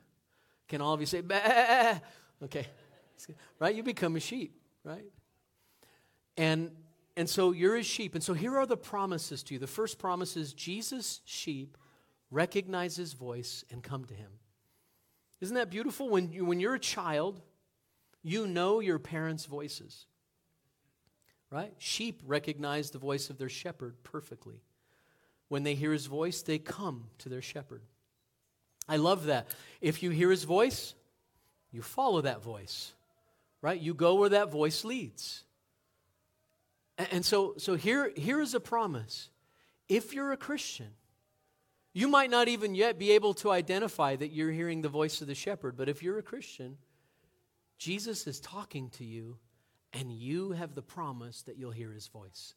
Can 0.67 0.81
all 0.81 0.93
of 0.93 0.99
you 0.99 1.05
say, 1.05 1.21
bah? 1.21 1.99
Okay. 2.43 2.67
Right? 3.57 3.73
You 3.73 3.83
become 3.83 4.17
a 4.17 4.19
sheep, 4.19 4.59
right? 4.83 5.05
And, 6.35 6.71
and 7.15 7.29
so 7.29 7.53
you're 7.53 7.77
His 7.77 7.85
sheep. 7.85 8.13
And 8.13 8.21
so 8.21 8.33
here 8.33 8.57
are 8.57 8.65
the 8.65 8.75
promises 8.75 9.43
to 9.43 9.53
you. 9.53 9.59
The 9.61 9.67
first 9.67 9.97
promise 9.97 10.35
is 10.35 10.53
Jesus' 10.53 11.21
sheep 11.23 11.77
recognize 12.29 12.97
His 12.97 13.13
voice 13.13 13.63
and 13.71 13.81
come 13.81 14.03
to 14.03 14.13
Him. 14.13 14.31
Isn't 15.39 15.55
that 15.55 15.69
beautiful? 15.69 16.09
When, 16.09 16.33
you, 16.33 16.43
when 16.43 16.59
you're 16.59 16.75
a 16.75 16.79
child, 16.79 17.39
you 18.23 18.45
know 18.45 18.81
your 18.81 18.99
parents' 18.99 19.45
voices 19.45 20.07
right? 21.51 21.73
Sheep 21.77 22.21
recognize 22.25 22.91
the 22.91 22.97
voice 22.97 23.29
of 23.29 23.37
their 23.37 23.49
shepherd 23.49 23.95
perfectly. 24.03 24.61
When 25.47 25.63
they 25.63 25.75
hear 25.75 25.93
his 25.93 26.07
voice, 26.07 26.41
they 26.41 26.57
come 26.57 27.05
to 27.19 27.29
their 27.29 27.41
shepherd. 27.41 27.81
I 28.87 28.97
love 28.97 29.25
that. 29.25 29.47
If 29.81 30.03
you 30.03 30.09
hear 30.09 30.29
his 30.29 30.43
voice, 30.43 30.95
you 31.71 31.81
follow 31.81 32.21
that 32.21 32.43
voice, 32.43 32.93
right? 33.61 33.79
You 33.79 33.93
go 33.93 34.15
where 34.15 34.29
that 34.29 34.51
voice 34.51 34.83
leads. 34.83 35.43
And 36.97 37.25
so, 37.25 37.55
so 37.57 37.75
here, 37.75 38.11
here 38.15 38.41
is 38.41 38.53
a 38.53 38.59
promise. 38.59 39.29
If 39.89 40.13
you're 40.13 40.31
a 40.31 40.37
Christian, 40.37 40.91
you 41.93 42.07
might 42.07 42.29
not 42.29 42.47
even 42.47 42.75
yet 42.75 42.97
be 42.97 43.11
able 43.11 43.33
to 43.35 43.51
identify 43.51 44.15
that 44.15 44.31
you're 44.31 44.51
hearing 44.51 44.81
the 44.81 44.89
voice 44.89 45.21
of 45.21 45.27
the 45.27 45.35
shepherd, 45.35 45.77
but 45.77 45.89
if 45.89 46.01
you're 46.01 46.17
a 46.17 46.23
Christian, 46.23 46.77
Jesus 47.77 48.27
is 48.27 48.39
talking 48.39 48.89
to 48.91 49.03
you 49.03 49.37
and 49.95 50.11
you 50.11 50.51
have 50.51 50.75
the 50.75 50.81
promise 50.81 51.41
that 51.43 51.57
you'll 51.57 51.71
hear 51.71 51.91
his 51.91 52.07
voice. 52.07 52.53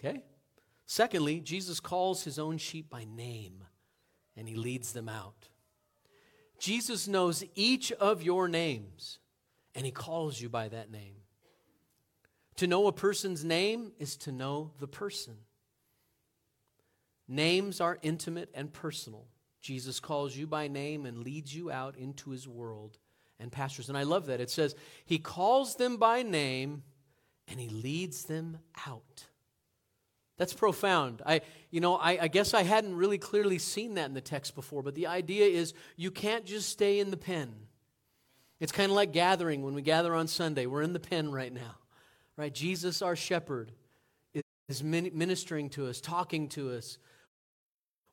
Okay? 0.00 0.22
Secondly, 0.86 1.40
Jesus 1.40 1.80
calls 1.80 2.24
his 2.24 2.38
own 2.38 2.56
sheep 2.56 2.88
by 2.88 3.04
name 3.04 3.64
and 4.36 4.48
he 4.48 4.56
leads 4.56 4.92
them 4.92 5.08
out. 5.08 5.48
Jesus 6.58 7.06
knows 7.06 7.44
each 7.54 7.92
of 7.92 8.22
your 8.22 8.48
names 8.48 9.18
and 9.74 9.84
he 9.84 9.92
calls 9.92 10.40
you 10.40 10.48
by 10.48 10.68
that 10.68 10.90
name. 10.90 11.16
To 12.56 12.66
know 12.66 12.86
a 12.86 12.92
person's 12.92 13.44
name 13.44 13.92
is 13.98 14.16
to 14.18 14.32
know 14.32 14.72
the 14.80 14.88
person. 14.88 15.36
Names 17.28 17.80
are 17.80 17.98
intimate 18.02 18.50
and 18.54 18.72
personal. 18.72 19.26
Jesus 19.60 20.00
calls 20.00 20.34
you 20.34 20.46
by 20.46 20.68
name 20.68 21.04
and 21.04 21.18
leads 21.18 21.54
you 21.54 21.70
out 21.70 21.96
into 21.98 22.30
his 22.30 22.48
world 22.48 22.98
and 23.40 23.52
pastors. 23.52 23.88
And 23.88 23.96
I 23.96 24.02
love 24.02 24.26
that. 24.26 24.40
It 24.40 24.50
says, 24.50 24.74
He 25.04 25.18
calls 25.18 25.76
them 25.76 25.96
by 25.96 26.22
name 26.22 26.82
and 27.48 27.60
He 27.60 27.68
leads 27.68 28.24
them 28.24 28.58
out. 28.86 29.26
That's 30.36 30.52
profound. 30.52 31.20
I, 31.26 31.40
you 31.70 31.80
know, 31.80 31.96
I, 31.96 32.18
I, 32.22 32.28
guess 32.28 32.54
I 32.54 32.62
hadn't 32.62 32.94
really 32.94 33.18
clearly 33.18 33.58
seen 33.58 33.94
that 33.94 34.06
in 34.06 34.14
the 34.14 34.20
text 34.20 34.54
before, 34.54 34.82
but 34.84 34.94
the 34.94 35.08
idea 35.08 35.46
is 35.46 35.74
you 35.96 36.12
can't 36.12 36.44
just 36.44 36.68
stay 36.68 37.00
in 37.00 37.10
the 37.10 37.16
pen. 37.16 37.52
It's 38.60 38.72
kind 38.72 38.90
of 38.90 38.96
like 38.96 39.12
gathering 39.12 39.62
when 39.62 39.74
we 39.74 39.82
gather 39.82 40.14
on 40.14 40.28
Sunday. 40.28 40.66
We're 40.66 40.82
in 40.82 40.92
the 40.92 41.00
pen 41.00 41.32
right 41.32 41.52
now, 41.52 41.76
right? 42.36 42.54
Jesus, 42.54 43.02
our 43.02 43.16
shepherd, 43.16 43.72
is 44.68 44.84
ministering 44.84 45.70
to 45.70 45.86
us, 45.86 46.00
talking 46.00 46.48
to 46.50 46.72
us, 46.72 46.98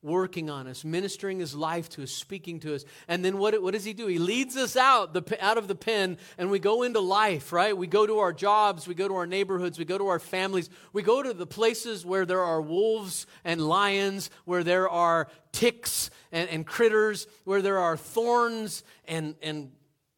working 0.05 0.49
on 0.49 0.67
us, 0.67 0.85
ministering 0.85 1.39
his 1.39 1.55
life 1.55 1.89
to 1.89 2.03
us, 2.03 2.11
speaking 2.11 2.59
to 2.59 2.75
us. 2.75 2.85
And 3.07 3.25
then 3.25 3.37
what, 3.37 3.59
what 3.61 3.73
does 3.73 3.83
he 3.83 3.93
do? 3.93 4.07
He 4.07 4.19
leads 4.19 4.55
us 4.55 4.77
out, 4.77 5.13
the, 5.13 5.43
out 5.43 5.57
of 5.57 5.67
the 5.67 5.75
pen 5.75 6.17
and 6.37 6.51
we 6.51 6.59
go 6.59 6.83
into 6.83 6.99
life, 6.99 7.51
right? 7.51 7.75
We 7.75 7.87
go 7.87 8.05
to 8.05 8.19
our 8.19 8.31
jobs, 8.31 8.87
we 8.87 8.93
go 8.93 9.07
to 9.07 9.15
our 9.15 9.25
neighborhoods, 9.25 9.79
we 9.79 9.85
go 9.85 9.97
to 9.97 10.07
our 10.07 10.19
families, 10.19 10.69
we 10.93 11.01
go 11.01 11.23
to 11.23 11.33
the 11.33 11.47
places 11.47 12.05
where 12.05 12.25
there 12.25 12.41
are 12.41 12.61
wolves 12.61 13.25
and 13.43 13.59
lions, 13.59 14.29
where 14.45 14.63
there 14.63 14.87
are 14.87 15.27
ticks 15.51 16.11
and, 16.31 16.49
and 16.49 16.67
critters, 16.67 17.27
where 17.43 17.61
there 17.61 17.79
are 17.79 17.97
thorns 17.97 18.83
and, 19.07 19.35
and 19.41 19.71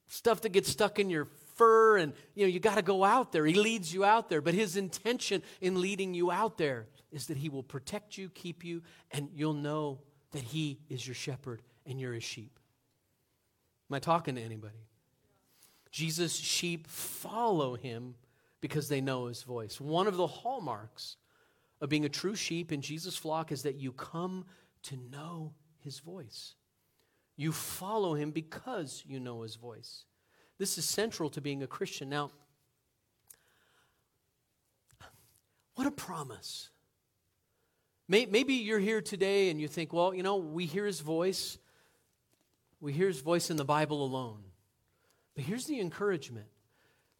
stuff 0.07 0.41
that 0.41 0.49
gets 0.49 0.69
stuck 0.69 0.99
in 0.99 1.09
your 1.09 1.27
fur 1.55 1.97
and 1.97 2.13
you 2.35 2.45
know 2.45 2.49
you 2.49 2.59
got 2.59 2.75
to 2.75 2.83
go 2.83 3.03
out 3.03 3.31
there 3.31 3.43
he 3.43 3.55
leads 3.55 3.91
you 3.91 4.05
out 4.05 4.29
there 4.29 4.41
but 4.41 4.53
his 4.53 4.77
intention 4.77 5.41
in 5.59 5.81
leading 5.81 6.13
you 6.13 6.31
out 6.31 6.57
there 6.57 6.85
is 7.11 7.27
that 7.27 7.37
He 7.37 7.49
will 7.49 7.63
protect 7.63 8.17
you, 8.17 8.29
keep 8.29 8.63
you, 8.63 8.81
and 9.11 9.29
you'll 9.33 9.53
know 9.53 9.99
that 10.31 10.43
He 10.43 10.79
is 10.89 11.05
your 11.07 11.15
shepherd 11.15 11.61
and 11.85 11.99
you're 11.99 12.13
His 12.13 12.23
sheep. 12.23 12.59
Am 13.89 13.95
I 13.95 13.99
talking 13.99 14.35
to 14.35 14.41
anybody? 14.41 14.87
Jesus' 15.91 16.35
sheep 16.35 16.87
follow 16.87 17.75
Him 17.75 18.15
because 18.61 18.89
they 18.89 19.01
know 19.01 19.27
His 19.27 19.43
voice. 19.43 19.79
One 19.79 20.07
of 20.07 20.17
the 20.17 20.27
hallmarks 20.27 21.17
of 21.79 21.89
being 21.89 22.05
a 22.05 22.09
true 22.09 22.35
sheep 22.35 22.71
in 22.71 22.81
Jesus' 22.81 23.15
flock 23.15 23.51
is 23.51 23.63
that 23.63 23.75
you 23.75 23.91
come 23.91 24.45
to 24.83 24.97
know 25.11 25.53
His 25.79 25.99
voice. 25.99 26.55
You 27.35 27.51
follow 27.51 28.15
Him 28.15 28.31
because 28.31 29.03
you 29.07 29.19
know 29.19 29.43
His 29.43 29.55
voice. 29.55 30.05
This 30.57 30.77
is 30.77 30.85
central 30.85 31.29
to 31.29 31.41
being 31.41 31.63
a 31.63 31.67
Christian. 31.67 32.09
Now, 32.09 32.31
what 35.75 35.85
a 35.85 35.91
promise. 35.91 36.69
Maybe 38.09 38.53
you're 38.53 38.79
here 38.79 39.01
today 39.01 39.49
and 39.49 39.59
you 39.59 39.67
think, 39.67 39.91
well, 39.91 40.13
you 40.13 40.23
know, 40.23 40.37
we 40.37 40.65
hear 40.65 40.85
his 40.85 41.01
voice. 41.01 41.57
We 42.79 42.93
hear 42.93 43.07
his 43.07 43.19
voice 43.19 43.49
in 43.49 43.57
the 43.57 43.65
Bible 43.65 44.03
alone. 44.03 44.43
But 45.35 45.43
here's 45.43 45.65
the 45.65 45.79
encouragement 45.79 46.47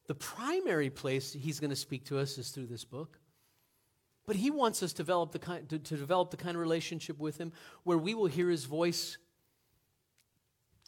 the 0.07 0.15
primary 0.15 0.89
place 0.89 1.33
he's 1.33 1.59
going 1.59 1.69
to 1.69 1.75
speak 1.75 2.05
to 2.05 2.17
us 2.17 2.37
is 2.37 2.49
through 2.49 2.67
this 2.67 2.85
book. 2.85 3.19
But 4.25 4.37
he 4.37 4.51
wants 4.51 4.81
us 4.81 4.91
to 4.91 4.97
develop, 4.97 5.33
the 5.33 5.39
kind, 5.39 5.67
to, 5.69 5.79
to 5.79 5.97
develop 5.97 6.31
the 6.31 6.37
kind 6.37 6.55
of 6.55 6.61
relationship 6.61 7.19
with 7.19 7.37
him 7.37 7.51
where 7.83 7.97
we 7.97 8.13
will 8.13 8.27
hear 8.27 8.49
his 8.49 8.65
voice 8.65 9.17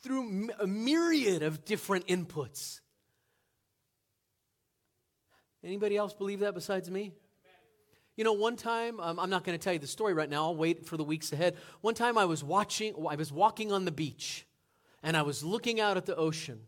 through 0.02 0.50
a 0.60 0.68
myriad 0.68 1.44
of 1.44 1.66
different 1.66 2.08
inputs. 2.08 2.80
Anybody 5.64 5.98
else 5.98 6.14
believe 6.14 6.40
that 6.40 6.54
besides 6.54 6.90
me? 6.90 7.14
You 8.20 8.26
know, 8.26 8.34
one 8.34 8.58
time, 8.58 9.00
um, 9.00 9.18
I'm 9.18 9.30
not 9.30 9.46
going 9.46 9.58
to 9.58 9.64
tell 9.64 9.72
you 9.72 9.80
the 9.80 9.88
story 9.88 10.14
right 10.14 10.30
now. 10.30 10.44
I'll 10.44 10.56
wait 10.58 10.86
for 10.86 10.98
the 10.98 11.06
weeks 11.06 11.32
ahead. 11.32 11.56
One 11.80 11.94
time 11.94 12.18
I 12.18 12.26
was 12.26 12.44
watching, 12.44 12.94
I 13.10 13.16
was 13.16 13.32
walking 13.32 13.72
on 13.72 13.86
the 13.86 13.94
beach 13.94 14.46
and 15.02 15.16
I 15.16 15.22
was 15.22 15.42
looking 15.42 15.80
out 15.80 15.96
at 15.96 16.06
the 16.06 16.18
ocean 16.18 16.60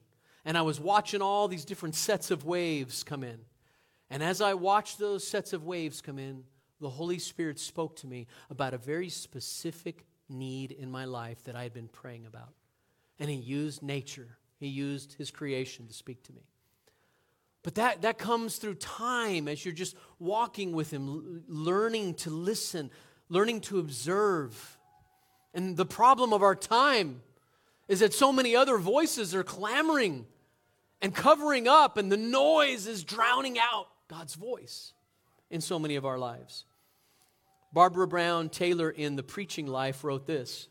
and 0.45 0.57
I 0.57 0.61
was 0.61 0.79
watching 0.79 1.21
all 1.21 1.49
these 1.49 1.65
different 1.65 1.95
sets 1.95 2.31
of 2.31 2.45
waves 2.45 3.03
come 3.03 3.21
in. 3.21 3.37
And 4.09 4.23
as 4.23 4.39
I 4.39 4.53
watched 4.53 4.97
those 4.97 5.27
sets 5.27 5.51
of 5.51 5.65
waves 5.65 6.01
come 6.01 6.17
in, 6.17 6.45
the 6.79 6.89
Holy 6.89 7.19
Spirit 7.19 7.59
spoke 7.59 7.97
to 7.97 8.07
me 8.07 8.27
about 8.49 8.73
a 8.73 8.77
very 8.77 9.09
specific 9.09 10.05
need 10.29 10.71
in 10.71 10.89
my 10.89 11.03
life 11.03 11.43
that 11.43 11.57
I 11.57 11.63
had 11.63 11.73
been 11.73 11.89
praying 11.89 12.27
about. 12.27 12.53
And 13.19 13.29
He 13.29 13.35
used 13.35 13.83
nature, 13.83 14.37
He 14.57 14.67
used 14.67 15.15
His 15.15 15.31
creation 15.31 15.85
to 15.87 15.93
speak 15.93 16.23
to 16.23 16.31
me. 16.31 16.43
But 17.63 17.75
that, 17.75 18.01
that 18.01 18.17
comes 18.17 18.57
through 18.57 18.75
time 18.75 19.47
as 19.47 19.63
you're 19.63 19.73
just 19.73 19.95
walking 20.19 20.71
with 20.71 20.91
Him, 20.91 21.43
learning 21.47 22.15
to 22.15 22.29
listen, 22.29 22.89
learning 23.29 23.61
to 23.61 23.79
observe. 23.79 24.77
And 25.53 25.77
the 25.77 25.85
problem 25.85 26.33
of 26.33 26.41
our 26.41 26.55
time 26.55 27.21
is 27.87 27.99
that 27.99 28.13
so 28.13 28.31
many 28.31 28.55
other 28.55 28.77
voices 28.77 29.35
are 29.35 29.43
clamoring 29.43 30.25
and 31.01 31.13
covering 31.13 31.67
up, 31.67 31.97
and 31.97 32.11
the 32.11 32.17
noise 32.17 32.87
is 32.87 33.03
drowning 33.03 33.59
out 33.59 33.87
God's 34.07 34.35
voice 34.35 34.93
in 35.49 35.61
so 35.61 35.77
many 35.77 35.95
of 35.95 36.05
our 36.05 36.17
lives. 36.17 36.65
Barbara 37.73 38.07
Brown 38.07 38.49
Taylor 38.49 38.89
in 38.89 39.15
The 39.15 39.23
Preaching 39.23 39.67
Life 39.67 40.03
wrote 40.03 40.25
this 40.25 40.67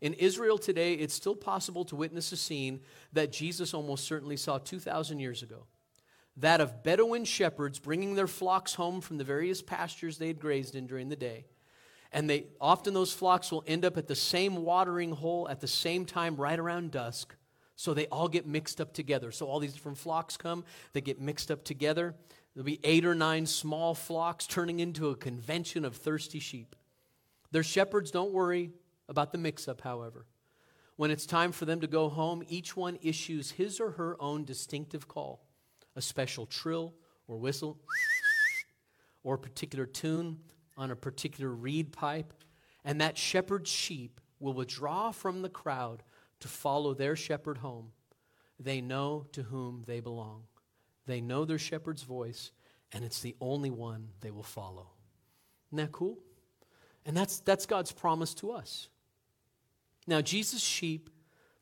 In 0.00 0.14
Israel 0.14 0.58
today, 0.58 0.94
it's 0.94 1.14
still 1.14 1.36
possible 1.36 1.84
to 1.86 1.96
witness 1.96 2.32
a 2.32 2.36
scene 2.36 2.80
that 3.12 3.30
Jesus 3.30 3.72
almost 3.72 4.04
certainly 4.04 4.36
saw 4.36 4.58
2,000 4.58 5.20
years 5.20 5.42
ago 5.42 5.66
that 6.36 6.60
of 6.60 6.82
Bedouin 6.82 7.24
shepherds 7.24 7.78
bringing 7.78 8.14
their 8.14 8.26
flocks 8.26 8.74
home 8.74 9.00
from 9.00 9.18
the 9.18 9.24
various 9.24 9.62
pastures 9.62 10.18
they 10.18 10.26
had 10.26 10.40
grazed 10.40 10.74
in 10.74 10.86
during 10.86 11.08
the 11.08 11.16
day. 11.16 11.46
And 12.10 12.28
they 12.28 12.46
often 12.60 12.94
those 12.94 13.12
flocks 13.12 13.50
will 13.50 13.64
end 13.66 13.84
up 13.84 13.96
at 13.96 14.06
the 14.06 14.14
same 14.14 14.56
watering 14.56 15.12
hole 15.12 15.48
at 15.48 15.60
the 15.60 15.68
same 15.68 16.04
time 16.04 16.36
right 16.36 16.58
around 16.58 16.92
dusk. 16.92 17.34
So 17.76 17.92
they 17.92 18.06
all 18.06 18.28
get 18.28 18.46
mixed 18.46 18.80
up 18.80 18.92
together. 18.92 19.32
So 19.32 19.46
all 19.46 19.58
these 19.58 19.72
different 19.72 19.98
flocks 19.98 20.36
come, 20.36 20.64
they 20.92 21.00
get 21.00 21.20
mixed 21.20 21.50
up 21.50 21.64
together. 21.64 22.14
There'll 22.54 22.64
be 22.64 22.80
eight 22.84 23.04
or 23.04 23.16
nine 23.16 23.46
small 23.46 23.94
flocks 23.94 24.46
turning 24.46 24.78
into 24.78 25.10
a 25.10 25.16
convention 25.16 25.84
of 25.84 25.96
thirsty 25.96 26.38
sheep. 26.38 26.76
Their 27.50 27.64
shepherds 27.64 28.12
don't 28.12 28.32
worry 28.32 28.70
about 29.08 29.32
the 29.32 29.38
mix 29.38 29.66
up, 29.66 29.80
however. 29.80 30.26
When 30.96 31.10
it's 31.10 31.26
time 31.26 31.50
for 31.50 31.64
them 31.64 31.80
to 31.80 31.88
go 31.88 32.08
home, 32.08 32.44
each 32.48 32.76
one 32.76 32.98
issues 33.02 33.52
his 33.52 33.80
or 33.80 33.92
her 33.92 34.16
own 34.20 34.44
distinctive 34.44 35.08
call 35.08 35.40
a 35.96 36.02
special 36.02 36.46
trill 36.46 36.94
or 37.26 37.36
whistle 37.36 37.78
or 39.22 39.34
a 39.34 39.38
particular 39.38 39.86
tune 39.86 40.38
on 40.76 40.90
a 40.90 40.96
particular 40.96 41.50
reed 41.50 41.92
pipe, 41.92 42.32
and 42.84 43.00
that 43.00 43.16
shepherd's 43.16 43.70
sheep 43.70 44.20
will 44.40 44.52
withdraw 44.52 45.10
from 45.10 45.42
the 45.42 45.48
crowd 45.48 46.02
to 46.40 46.48
follow 46.48 46.94
their 46.94 47.16
shepherd 47.16 47.58
home. 47.58 47.92
They 48.58 48.80
know 48.80 49.26
to 49.32 49.42
whom 49.42 49.84
they 49.86 50.00
belong. 50.00 50.42
They 51.06 51.20
know 51.20 51.44
their 51.44 51.58
shepherd's 51.58 52.02
voice, 52.02 52.50
and 52.92 53.04
it's 53.04 53.20
the 53.20 53.36
only 53.40 53.70
one 53.70 54.08
they 54.20 54.30
will 54.30 54.42
follow. 54.42 54.88
Isn't 55.68 55.84
that 55.84 55.92
cool? 55.92 56.18
And 57.06 57.16
that's, 57.16 57.40
that's 57.40 57.66
God's 57.66 57.92
promise 57.92 58.34
to 58.34 58.52
us. 58.52 58.88
Now, 60.06 60.20
Jesus' 60.20 60.62
sheep 60.62 61.10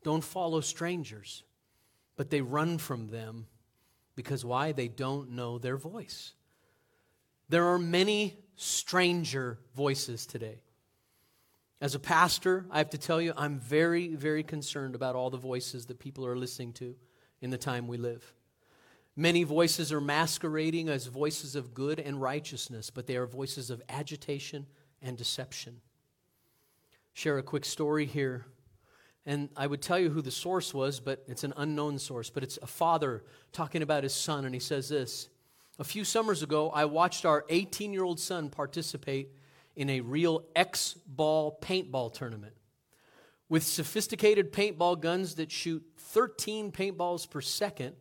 don't 0.02 0.24
follow 0.24 0.60
strangers, 0.60 1.44
but 2.16 2.30
they 2.30 2.40
run 2.40 2.78
from 2.78 3.08
them 3.08 3.46
because 4.14 4.44
why? 4.44 4.72
They 4.72 4.88
don't 4.88 5.30
know 5.30 5.58
their 5.58 5.76
voice. 5.76 6.32
There 7.48 7.68
are 7.68 7.78
many 7.78 8.38
stranger 8.56 9.58
voices 9.74 10.26
today. 10.26 10.62
As 11.80 11.94
a 11.94 11.98
pastor, 11.98 12.64
I 12.70 12.78
have 12.78 12.90
to 12.90 12.98
tell 12.98 13.20
you, 13.20 13.32
I'm 13.36 13.58
very, 13.58 14.14
very 14.14 14.44
concerned 14.44 14.94
about 14.94 15.16
all 15.16 15.30
the 15.30 15.36
voices 15.36 15.86
that 15.86 15.98
people 15.98 16.24
are 16.24 16.36
listening 16.36 16.72
to 16.74 16.94
in 17.40 17.50
the 17.50 17.58
time 17.58 17.88
we 17.88 17.96
live. 17.96 18.34
Many 19.16 19.42
voices 19.42 19.92
are 19.92 20.00
masquerading 20.00 20.88
as 20.88 21.06
voices 21.06 21.56
of 21.56 21.74
good 21.74 21.98
and 21.98 22.22
righteousness, 22.22 22.88
but 22.88 23.06
they 23.06 23.16
are 23.16 23.26
voices 23.26 23.68
of 23.68 23.82
agitation 23.88 24.66
and 25.02 25.18
deception. 25.18 25.80
Share 27.12 27.36
a 27.36 27.42
quick 27.42 27.64
story 27.64 28.06
here. 28.06 28.46
And 29.24 29.50
I 29.56 29.66
would 29.66 29.80
tell 29.80 29.98
you 29.98 30.10
who 30.10 30.20
the 30.20 30.32
source 30.32 30.74
was, 30.74 30.98
but 30.98 31.22
it's 31.28 31.44
an 31.44 31.52
unknown 31.56 31.98
source. 31.98 32.28
But 32.28 32.42
it's 32.42 32.58
a 32.60 32.66
father 32.66 33.22
talking 33.52 33.82
about 33.82 34.02
his 34.02 34.14
son, 34.14 34.44
and 34.44 34.54
he 34.54 34.60
says 34.60 34.88
this 34.88 35.28
A 35.78 35.84
few 35.84 36.04
summers 36.04 36.42
ago, 36.42 36.70
I 36.70 36.86
watched 36.86 37.24
our 37.24 37.44
18 37.48 37.92
year 37.92 38.04
old 38.04 38.18
son 38.18 38.50
participate 38.50 39.30
in 39.76 39.88
a 39.90 40.00
real 40.00 40.44
X 40.56 40.94
ball 41.06 41.58
paintball 41.60 42.12
tournament. 42.12 42.54
With 43.48 43.62
sophisticated 43.62 44.52
paintball 44.52 45.00
guns 45.00 45.36
that 45.36 45.52
shoot 45.52 45.84
13 45.98 46.72
paintballs 46.72 47.28
per 47.28 47.40
second, 47.40 47.94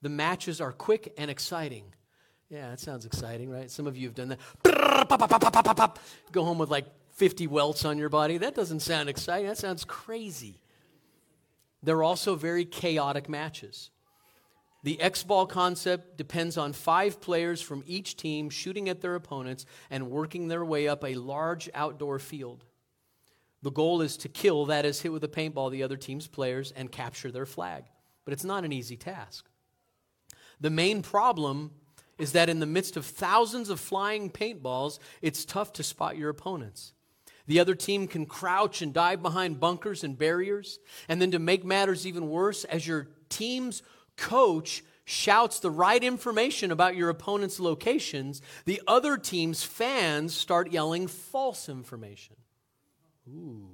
the 0.00 0.08
matches 0.08 0.60
are 0.60 0.72
quick 0.72 1.12
and 1.18 1.30
exciting. 1.30 1.84
Yeah, 2.48 2.70
that 2.70 2.80
sounds 2.80 3.06
exciting, 3.06 3.50
right? 3.50 3.70
Some 3.70 3.86
of 3.86 3.96
you 3.96 4.06
have 4.08 4.14
done 4.14 4.28
that. 4.28 4.38
Go 6.32 6.44
home 6.44 6.58
with 6.58 6.70
like 6.70 6.86
50 7.12 7.46
welts 7.46 7.84
on 7.84 7.98
your 7.98 8.08
body. 8.08 8.38
That 8.38 8.54
doesn't 8.54 8.80
sound 8.80 9.08
exciting. 9.08 9.46
That 9.46 9.58
sounds 9.58 9.84
crazy. 9.84 10.61
They're 11.82 12.02
also 12.02 12.36
very 12.36 12.64
chaotic 12.64 13.28
matches. 13.28 13.90
The 14.84 15.00
X 15.00 15.22
ball 15.22 15.46
concept 15.46 16.16
depends 16.16 16.58
on 16.58 16.72
five 16.72 17.20
players 17.20 17.60
from 17.60 17.84
each 17.86 18.16
team 18.16 18.50
shooting 18.50 18.88
at 18.88 19.00
their 19.00 19.14
opponents 19.14 19.64
and 19.90 20.10
working 20.10 20.48
their 20.48 20.64
way 20.64 20.88
up 20.88 21.04
a 21.04 21.14
large 21.14 21.70
outdoor 21.74 22.18
field. 22.18 22.64
The 23.62 23.70
goal 23.70 24.02
is 24.02 24.16
to 24.18 24.28
kill, 24.28 24.66
that 24.66 24.84
is, 24.84 25.00
hit 25.00 25.12
with 25.12 25.22
a 25.22 25.28
paintball, 25.28 25.70
the 25.70 25.84
other 25.84 25.96
team's 25.96 26.26
players 26.26 26.72
and 26.72 26.90
capture 26.90 27.30
their 27.30 27.46
flag. 27.46 27.84
But 28.24 28.32
it's 28.32 28.44
not 28.44 28.64
an 28.64 28.72
easy 28.72 28.96
task. 28.96 29.48
The 30.60 30.70
main 30.70 31.02
problem 31.02 31.70
is 32.18 32.32
that 32.32 32.48
in 32.48 32.58
the 32.60 32.66
midst 32.66 32.96
of 32.96 33.06
thousands 33.06 33.68
of 33.68 33.80
flying 33.80 34.30
paintballs, 34.30 34.98
it's 35.22 35.44
tough 35.44 35.72
to 35.74 35.82
spot 35.82 36.16
your 36.16 36.30
opponents. 36.30 36.92
The 37.46 37.60
other 37.60 37.74
team 37.74 38.06
can 38.06 38.26
crouch 38.26 38.82
and 38.82 38.92
dive 38.92 39.22
behind 39.22 39.60
bunkers 39.60 40.04
and 40.04 40.16
barriers. 40.16 40.78
And 41.08 41.20
then 41.20 41.32
to 41.32 41.38
make 41.38 41.64
matters 41.64 42.06
even 42.06 42.28
worse, 42.28 42.64
as 42.64 42.86
your 42.86 43.08
team's 43.28 43.82
coach 44.16 44.82
shouts 45.04 45.58
the 45.58 45.70
right 45.70 46.02
information 46.02 46.70
about 46.70 46.96
your 46.96 47.08
opponent's 47.08 47.58
locations, 47.58 48.40
the 48.64 48.80
other 48.86 49.16
team's 49.16 49.64
fans 49.64 50.34
start 50.34 50.70
yelling 50.70 51.06
false 51.06 51.68
information. 51.68 52.36
Ooh. 53.28 53.70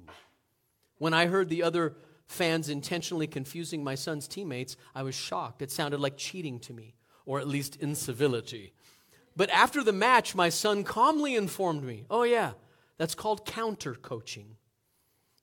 When 0.97 1.13
I 1.13 1.27
heard 1.27 1.49
the 1.49 1.63
other 1.63 1.95
fans 2.27 2.69
intentionally 2.69 3.27
confusing 3.27 3.83
my 3.83 3.95
son's 3.95 4.27
teammates, 4.27 4.75
I 4.93 5.03
was 5.03 5.15
shocked. 5.15 5.61
It 5.61 5.71
sounded 5.71 5.99
like 5.99 6.17
cheating 6.17 6.59
to 6.61 6.73
me, 6.73 6.95
or 7.25 7.39
at 7.39 7.47
least 7.47 7.77
incivility. 7.77 8.73
But 9.35 9.49
after 9.49 9.83
the 9.83 9.93
match, 9.93 10.35
my 10.35 10.49
son 10.49 10.83
calmly 10.83 11.35
informed 11.35 11.83
me 11.83 12.05
oh, 12.09 12.23
yeah, 12.23 12.51
that's 12.99 13.15
called 13.15 13.45
counter 13.45 13.95
coaching. 13.95 14.57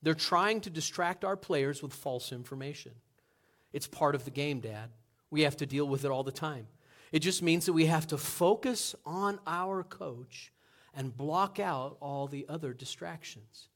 They're 0.03 0.13
trying 0.13 0.61
to 0.61 0.69
distract 0.69 1.25
our 1.25 1.35
players 1.35 1.81
with 1.81 1.91
false 1.91 2.31
information. 2.31 2.93
It's 3.73 3.87
part 3.87 4.15
of 4.15 4.25
the 4.25 4.31
game, 4.31 4.59
Dad. 4.59 4.91
We 5.31 5.41
have 5.41 5.57
to 5.57 5.65
deal 5.65 5.87
with 5.87 6.05
it 6.05 6.11
all 6.11 6.23
the 6.23 6.31
time. 6.31 6.67
It 7.11 7.19
just 7.19 7.41
means 7.41 7.65
that 7.65 7.73
we 7.73 7.87
have 7.87 8.07
to 8.07 8.17
focus 8.17 8.95
on 9.05 9.39
our 9.47 9.83
coach 9.83 10.53
and 10.93 11.17
block 11.17 11.59
out 11.59 11.97
all 11.99 12.27
the 12.27 12.45
other 12.47 12.73
distractions. 12.73 13.69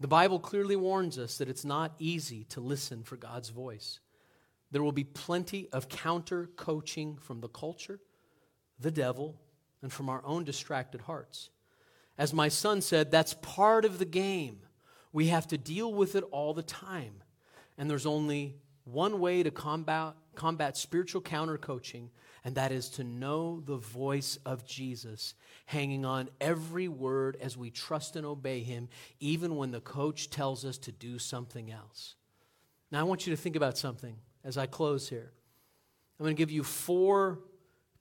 The 0.00 0.08
Bible 0.08 0.40
clearly 0.40 0.76
warns 0.76 1.18
us 1.18 1.38
that 1.38 1.48
it's 1.48 1.64
not 1.64 1.94
easy 1.98 2.44
to 2.50 2.60
listen 2.60 3.04
for 3.04 3.16
God's 3.16 3.50
voice. 3.50 4.00
There 4.72 4.82
will 4.82 4.92
be 4.92 5.04
plenty 5.04 5.68
of 5.72 5.88
counter 5.88 6.50
coaching 6.56 7.16
from 7.16 7.40
the 7.40 7.48
culture, 7.48 8.00
the 8.78 8.90
devil, 8.90 9.40
and 9.82 9.92
from 9.92 10.08
our 10.08 10.22
own 10.24 10.42
distracted 10.42 11.02
hearts. 11.02 11.50
As 12.18 12.34
my 12.34 12.48
son 12.48 12.80
said, 12.80 13.10
that's 13.10 13.34
part 13.34 13.84
of 13.84 13.98
the 13.98 14.04
game. 14.04 14.58
We 15.12 15.28
have 15.28 15.46
to 15.48 15.58
deal 15.58 15.94
with 15.94 16.16
it 16.16 16.24
all 16.32 16.52
the 16.52 16.62
time. 16.62 17.22
And 17.78 17.88
there's 17.88 18.06
only 18.06 18.56
one 18.84 19.20
way 19.20 19.42
to 19.42 19.50
combat, 19.50 20.14
combat 20.34 20.76
spiritual 20.76 21.20
counter 21.20 21.56
coaching, 21.56 22.10
and 22.44 22.56
that 22.56 22.72
is 22.72 22.88
to 22.90 23.04
know 23.04 23.60
the 23.60 23.76
voice 23.76 24.38
of 24.44 24.66
Jesus, 24.66 25.34
hanging 25.66 26.04
on 26.04 26.28
every 26.40 26.88
word 26.88 27.36
as 27.40 27.56
we 27.56 27.70
trust 27.70 28.16
and 28.16 28.26
obey 28.26 28.60
him, 28.60 28.88
even 29.20 29.56
when 29.56 29.70
the 29.70 29.80
coach 29.80 30.30
tells 30.30 30.64
us 30.64 30.78
to 30.78 30.92
do 30.92 31.18
something 31.18 31.70
else. 31.70 32.16
Now, 32.90 33.00
I 33.00 33.04
want 33.04 33.26
you 33.26 33.34
to 33.34 33.40
think 33.40 33.54
about 33.54 33.78
something 33.78 34.16
as 34.44 34.56
I 34.56 34.66
close 34.66 35.08
here. 35.08 35.30
I'm 36.18 36.24
going 36.24 36.34
to 36.34 36.40
give 36.40 36.50
you 36.50 36.64
four 36.64 37.40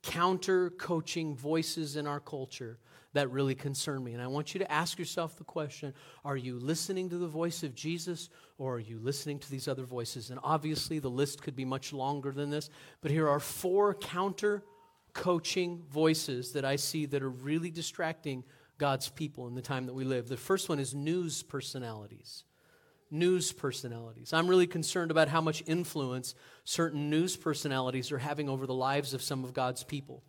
counter 0.02 0.70
coaching 0.72 1.36
voices 1.36 1.98
in 1.98 2.08
our 2.08 2.20
culture 2.20 2.80
that 3.18 3.32
really 3.32 3.56
concern 3.56 4.04
me. 4.04 4.14
And 4.14 4.22
I 4.22 4.28
want 4.28 4.54
you 4.54 4.60
to 4.60 4.72
ask 4.72 4.98
yourself 4.98 5.38
the 5.38 5.44
question 5.44 5.94
are 6.24 6.38
you 6.38 6.58
listening 6.60 7.10
to 7.10 7.18
the 7.18 7.28
voice 7.28 7.64
of 7.64 7.76
Jesus 7.76 8.30
or 8.58 8.76
are 8.76 8.80
you 8.80 9.00
listening 9.00 9.40
to 9.40 9.52
these 9.52 9.68
other 9.68 9.84
voices? 9.84 10.30
And 10.30 10.40
obviously, 10.44 11.00
the 11.00 11.10
list 11.10 11.42
could 11.42 11.56
be 11.56 11.66
much 11.66 11.94
longer 11.94 12.32
than 12.32 12.50
this, 12.50 12.70
but 13.02 13.12
here 13.12 13.28
are 13.28 13.40
four 13.40 13.94
counter 13.94 14.64
coaching 15.14 15.84
voices 15.90 16.54
that 16.54 16.64
I 16.64 16.76
see 16.76 17.06
that 17.08 17.24
are 17.24 17.30
really 17.30 17.72
distracting 17.72 18.44
God's 18.78 19.10
people 19.10 19.48
in 19.48 19.56
the 19.56 19.62
time 19.62 19.88
that 19.88 19.94
we 19.94 20.04
live. 20.04 20.30
The 20.30 20.38
first 20.38 20.70
one 20.70 20.80
is 20.80 20.94
news 20.94 21.42
personalities. 21.42 22.44
News 23.10 23.52
personalities. 23.52 24.34
I'm 24.34 24.48
really 24.48 24.68
concerned 24.68 25.10
about 25.12 25.30
how 25.30 25.42
much 25.42 25.64
influence 25.66 26.36
certain 26.66 27.10
news 27.10 27.36
personalities 27.36 28.12
are 28.12 28.18
having 28.18 28.48
over 28.48 28.68
the 28.68 28.74
lives 28.74 29.14
of 29.14 29.24
some 29.24 29.44
of 29.44 29.54
God's 29.54 29.84
people. 29.84 30.24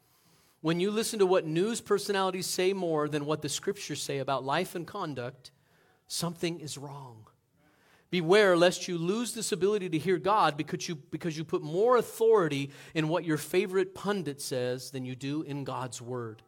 When 0.61 0.81
you 0.81 0.91
listen 0.91 1.21
to 1.21 1.27
what 1.27 1.47
news 1.47 1.81
personalities 1.81 2.47
say 2.47 2.73
more 2.73 3.09
than 3.09 3.27
what 3.27 3.43
the 3.43 3.49
scriptures 3.49 4.03
say 4.03 4.19
about 4.19 4.45
life 4.45 4.75
and 4.75 4.87
conduct, 4.87 5.53
something 6.09 6.59
is 6.61 6.77
wrong. 6.77 7.27
Beware 8.11 8.57
lest 8.57 8.89
you 8.89 8.97
lose 8.97 9.35
this 9.35 9.53
ability 9.53 9.91
to 9.91 9.99
hear 9.99 10.19
God 10.19 10.57
because 10.57 10.89
you, 10.89 10.97
because 10.97 11.37
you 11.37 11.45
put 11.45 11.63
more 11.63 11.97
authority 11.97 12.71
in 12.95 13.09
what 13.09 13.25
your 13.25 13.37
favorite 13.37 13.95
pundit 13.95 14.41
says 14.41 14.91
than 14.91 15.05
you 15.05 15.15
do 15.15 15.43
in 15.43 15.65
God's 15.65 16.01
word. 16.01 16.43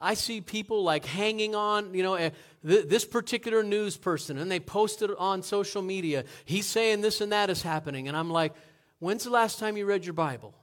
I 0.00 0.14
see 0.14 0.40
people 0.40 0.82
like 0.82 1.04
hanging 1.04 1.54
on, 1.54 1.94
you 1.94 2.02
know, 2.02 2.14
eh, 2.14 2.30
th- 2.66 2.88
this 2.88 3.04
particular 3.04 3.62
news 3.62 3.96
person, 3.96 4.38
and 4.38 4.50
they 4.50 4.60
post 4.60 5.02
it 5.02 5.10
on 5.16 5.42
social 5.42 5.82
media. 5.82 6.24
He's 6.44 6.66
saying 6.66 7.00
this 7.00 7.20
and 7.20 7.32
that 7.32 7.50
is 7.50 7.62
happening. 7.62 8.08
And 8.08 8.16
I'm 8.16 8.30
like, 8.30 8.54
when's 8.98 9.24
the 9.24 9.30
last 9.30 9.58
time 9.58 9.76
you 9.76 9.86
read 9.86 10.04
your 10.04 10.14
Bible? 10.14 10.54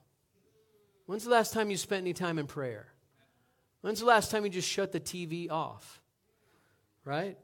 When's 1.06 1.24
the 1.24 1.30
last 1.30 1.54
time 1.54 1.70
you 1.70 1.78
spent 1.78 2.02
any 2.02 2.14
time 2.14 2.40
in 2.40 2.48
prayer? 2.48 2.88
When's 3.82 4.00
the 4.00 4.06
last 4.06 4.32
time 4.32 4.44
you 4.44 4.50
just 4.50 4.68
shut 4.68 4.92
the 4.92 5.00
TV 5.00 5.52
off? 5.52 6.02
Right? 7.04 7.38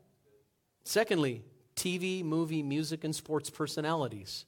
Secondly, 0.84 1.43
TV, 1.76 2.24
movie, 2.24 2.63
music, 2.63 3.04
and 3.04 3.15
sports 3.15 3.50
personalities. 3.50 4.45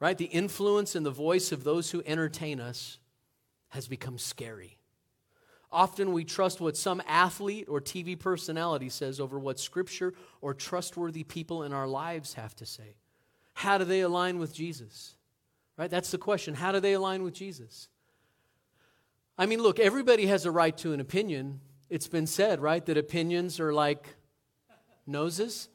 Right? 0.00 0.18
The 0.18 0.24
influence 0.24 0.96
and 0.96 1.06
the 1.06 1.10
voice 1.10 1.52
of 1.52 1.62
those 1.62 1.92
who 1.92 2.02
entertain 2.04 2.60
us 2.60 2.98
has 3.68 3.86
become 3.86 4.18
scary. 4.18 4.78
Often 5.70 6.12
we 6.12 6.24
trust 6.24 6.60
what 6.60 6.76
some 6.76 7.02
athlete 7.08 7.66
or 7.68 7.80
TV 7.80 8.18
personality 8.18 8.88
says 8.88 9.18
over 9.18 9.38
what 9.38 9.58
scripture 9.58 10.14
or 10.40 10.54
trustworthy 10.54 11.24
people 11.24 11.64
in 11.64 11.72
our 11.72 11.88
lives 11.88 12.34
have 12.34 12.54
to 12.56 12.66
say. 12.66 12.96
How 13.54 13.78
do 13.78 13.84
they 13.84 14.00
align 14.00 14.38
with 14.38 14.54
Jesus? 14.54 15.14
Right? 15.76 15.90
That's 15.90 16.10
the 16.10 16.18
question. 16.18 16.54
How 16.54 16.70
do 16.70 16.80
they 16.80 16.92
align 16.92 17.22
with 17.24 17.34
Jesus? 17.34 17.88
I 19.36 19.46
mean, 19.46 19.60
look, 19.60 19.80
everybody 19.80 20.26
has 20.26 20.46
a 20.46 20.50
right 20.50 20.76
to 20.78 20.92
an 20.92 21.00
opinion. 21.00 21.60
It's 21.90 22.06
been 22.06 22.26
said, 22.26 22.60
right, 22.60 22.84
that 22.86 22.96
opinions 22.96 23.58
are 23.58 23.72
like 23.72 24.14
noses. 25.06 25.68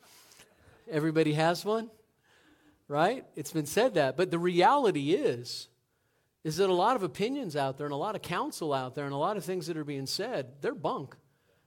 Everybody 0.89 1.33
has 1.33 1.65
one, 1.65 1.89
right? 2.87 3.25
It's 3.35 3.51
been 3.51 3.65
said 3.65 3.95
that. 3.95 4.15
But 4.15 4.31
the 4.31 4.39
reality 4.39 5.11
is, 5.11 5.67
is 6.43 6.57
that 6.57 6.69
a 6.69 6.73
lot 6.73 6.95
of 6.95 7.03
opinions 7.03 7.55
out 7.55 7.77
there 7.77 7.85
and 7.85 7.93
a 7.93 7.97
lot 7.97 8.15
of 8.15 8.21
counsel 8.21 8.73
out 8.73 8.95
there 8.95 9.05
and 9.05 9.13
a 9.13 9.17
lot 9.17 9.35
of 9.35 9.43
things 9.43 9.67
that 9.67 9.75
are 9.75 9.83
being 9.83 10.05
said, 10.05 10.61
they're 10.61 10.73
bunk 10.73 11.15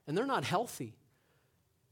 and 0.06 0.16
they're 0.16 0.26
not 0.26 0.44
healthy. 0.44 0.96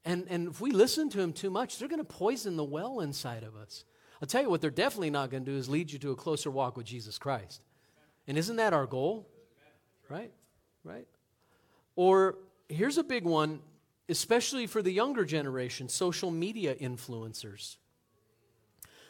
And, 0.04 0.26
and 0.30 0.48
if 0.48 0.62
we 0.62 0.70
listen 0.70 1.10
to 1.10 1.18
them 1.18 1.34
too 1.34 1.50
much, 1.50 1.78
they're 1.78 1.88
going 1.88 1.98
to 1.98 2.04
poison 2.04 2.56
the 2.56 2.64
well 2.64 3.00
inside 3.00 3.42
of 3.42 3.54
us. 3.54 3.84
I'll 4.22 4.26
tell 4.26 4.42
you 4.42 4.48
what 4.48 4.62
they're 4.62 4.70
definitely 4.70 5.10
not 5.10 5.30
going 5.30 5.44
to 5.44 5.50
do 5.50 5.56
is 5.56 5.68
lead 5.68 5.92
you 5.92 5.98
to 5.98 6.10
a 6.10 6.16
closer 6.16 6.50
walk 6.50 6.78
with 6.78 6.86
Jesus 6.86 7.18
Christ. 7.18 7.60
And 8.26 8.38
isn't 8.38 8.56
that 8.56 8.72
our 8.72 8.86
goal? 8.86 9.28
Right? 10.10 10.32
Right? 10.84 11.06
Or 11.96 12.36
here's 12.68 12.98
a 12.98 13.04
big 13.04 13.24
one, 13.24 13.60
especially 14.08 14.66
for 14.66 14.82
the 14.82 14.92
younger 14.92 15.24
generation 15.24 15.88
social 15.88 16.30
media 16.30 16.74
influencers. 16.74 17.76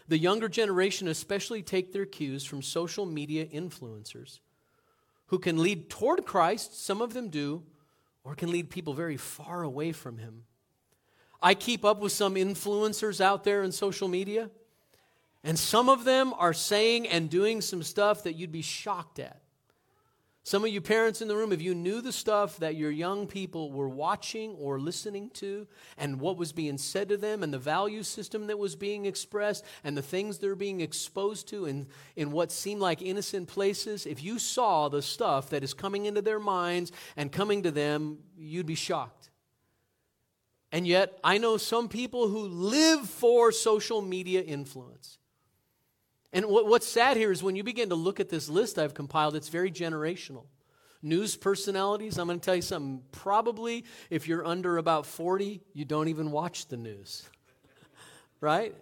The 0.08 0.18
younger 0.18 0.48
generation 0.48 1.08
especially 1.08 1.62
take 1.62 1.92
their 1.92 2.06
cues 2.06 2.44
from 2.44 2.62
social 2.62 3.06
media 3.06 3.46
influencers 3.46 4.40
who 5.26 5.38
can 5.38 5.58
lead 5.62 5.88
toward 5.88 6.26
Christ, 6.26 6.84
some 6.84 7.00
of 7.00 7.14
them 7.14 7.28
do, 7.28 7.62
or 8.24 8.34
can 8.34 8.50
lead 8.50 8.68
people 8.68 8.94
very 8.94 9.16
far 9.16 9.62
away 9.62 9.92
from 9.92 10.18
Him. 10.18 10.42
I 11.40 11.54
keep 11.54 11.84
up 11.84 12.00
with 12.00 12.10
some 12.10 12.34
influencers 12.34 13.20
out 13.20 13.44
there 13.44 13.62
in 13.62 13.70
social 13.70 14.08
media, 14.08 14.50
and 15.44 15.56
some 15.56 15.88
of 15.88 16.04
them 16.04 16.34
are 16.36 16.52
saying 16.52 17.08
and 17.08 17.30
doing 17.30 17.60
some 17.60 17.84
stuff 17.84 18.24
that 18.24 18.34
you'd 18.34 18.52
be 18.52 18.62
shocked 18.62 19.20
at. 19.20 19.39
Some 20.42 20.64
of 20.64 20.70
you 20.70 20.80
parents 20.80 21.20
in 21.20 21.28
the 21.28 21.36
room, 21.36 21.52
if 21.52 21.60
you 21.60 21.74
knew 21.74 22.00
the 22.00 22.12
stuff 22.12 22.56
that 22.58 22.74
your 22.74 22.90
young 22.90 23.26
people 23.26 23.70
were 23.70 23.90
watching 23.90 24.54
or 24.54 24.80
listening 24.80 25.30
to, 25.34 25.66
and 25.98 26.18
what 26.18 26.38
was 26.38 26.52
being 26.52 26.78
said 26.78 27.10
to 27.10 27.18
them, 27.18 27.42
and 27.42 27.52
the 27.52 27.58
value 27.58 28.02
system 28.02 28.46
that 28.46 28.58
was 28.58 28.74
being 28.74 29.04
expressed, 29.04 29.64
and 29.84 29.96
the 29.96 30.02
things 30.02 30.38
they're 30.38 30.54
being 30.54 30.80
exposed 30.80 31.46
to 31.48 31.66
in, 31.66 31.86
in 32.16 32.32
what 32.32 32.50
seemed 32.50 32.80
like 32.80 33.02
innocent 33.02 33.48
places, 33.48 34.06
if 34.06 34.24
you 34.24 34.38
saw 34.38 34.88
the 34.88 35.02
stuff 35.02 35.50
that 35.50 35.62
is 35.62 35.74
coming 35.74 36.06
into 36.06 36.22
their 36.22 36.40
minds 36.40 36.90
and 37.18 37.30
coming 37.30 37.62
to 37.62 37.70
them, 37.70 38.18
you'd 38.36 38.66
be 38.66 38.74
shocked. 38.74 39.30
And 40.72 40.86
yet, 40.86 41.18
I 41.22 41.36
know 41.38 41.58
some 41.58 41.88
people 41.88 42.28
who 42.28 42.46
live 42.48 43.08
for 43.08 43.52
social 43.52 44.00
media 44.00 44.40
influence. 44.40 45.18
And 46.32 46.46
what, 46.46 46.66
what's 46.66 46.86
sad 46.86 47.16
here 47.16 47.32
is 47.32 47.42
when 47.42 47.56
you 47.56 47.64
begin 47.64 47.88
to 47.88 47.94
look 47.94 48.20
at 48.20 48.28
this 48.28 48.48
list 48.48 48.78
I've 48.78 48.94
compiled, 48.94 49.36
it's 49.36 49.48
very 49.48 49.70
generational. 49.70 50.44
News 51.02 51.36
personalities, 51.36 52.18
I'm 52.18 52.26
going 52.26 52.38
to 52.38 52.44
tell 52.44 52.56
you 52.56 52.62
something. 52.62 53.02
Probably 53.10 53.84
if 54.10 54.28
you're 54.28 54.46
under 54.46 54.76
about 54.76 55.06
40, 55.06 55.60
you 55.72 55.84
don't 55.84 56.08
even 56.08 56.30
watch 56.30 56.66
the 56.68 56.76
news. 56.76 57.28
right? 58.40 58.74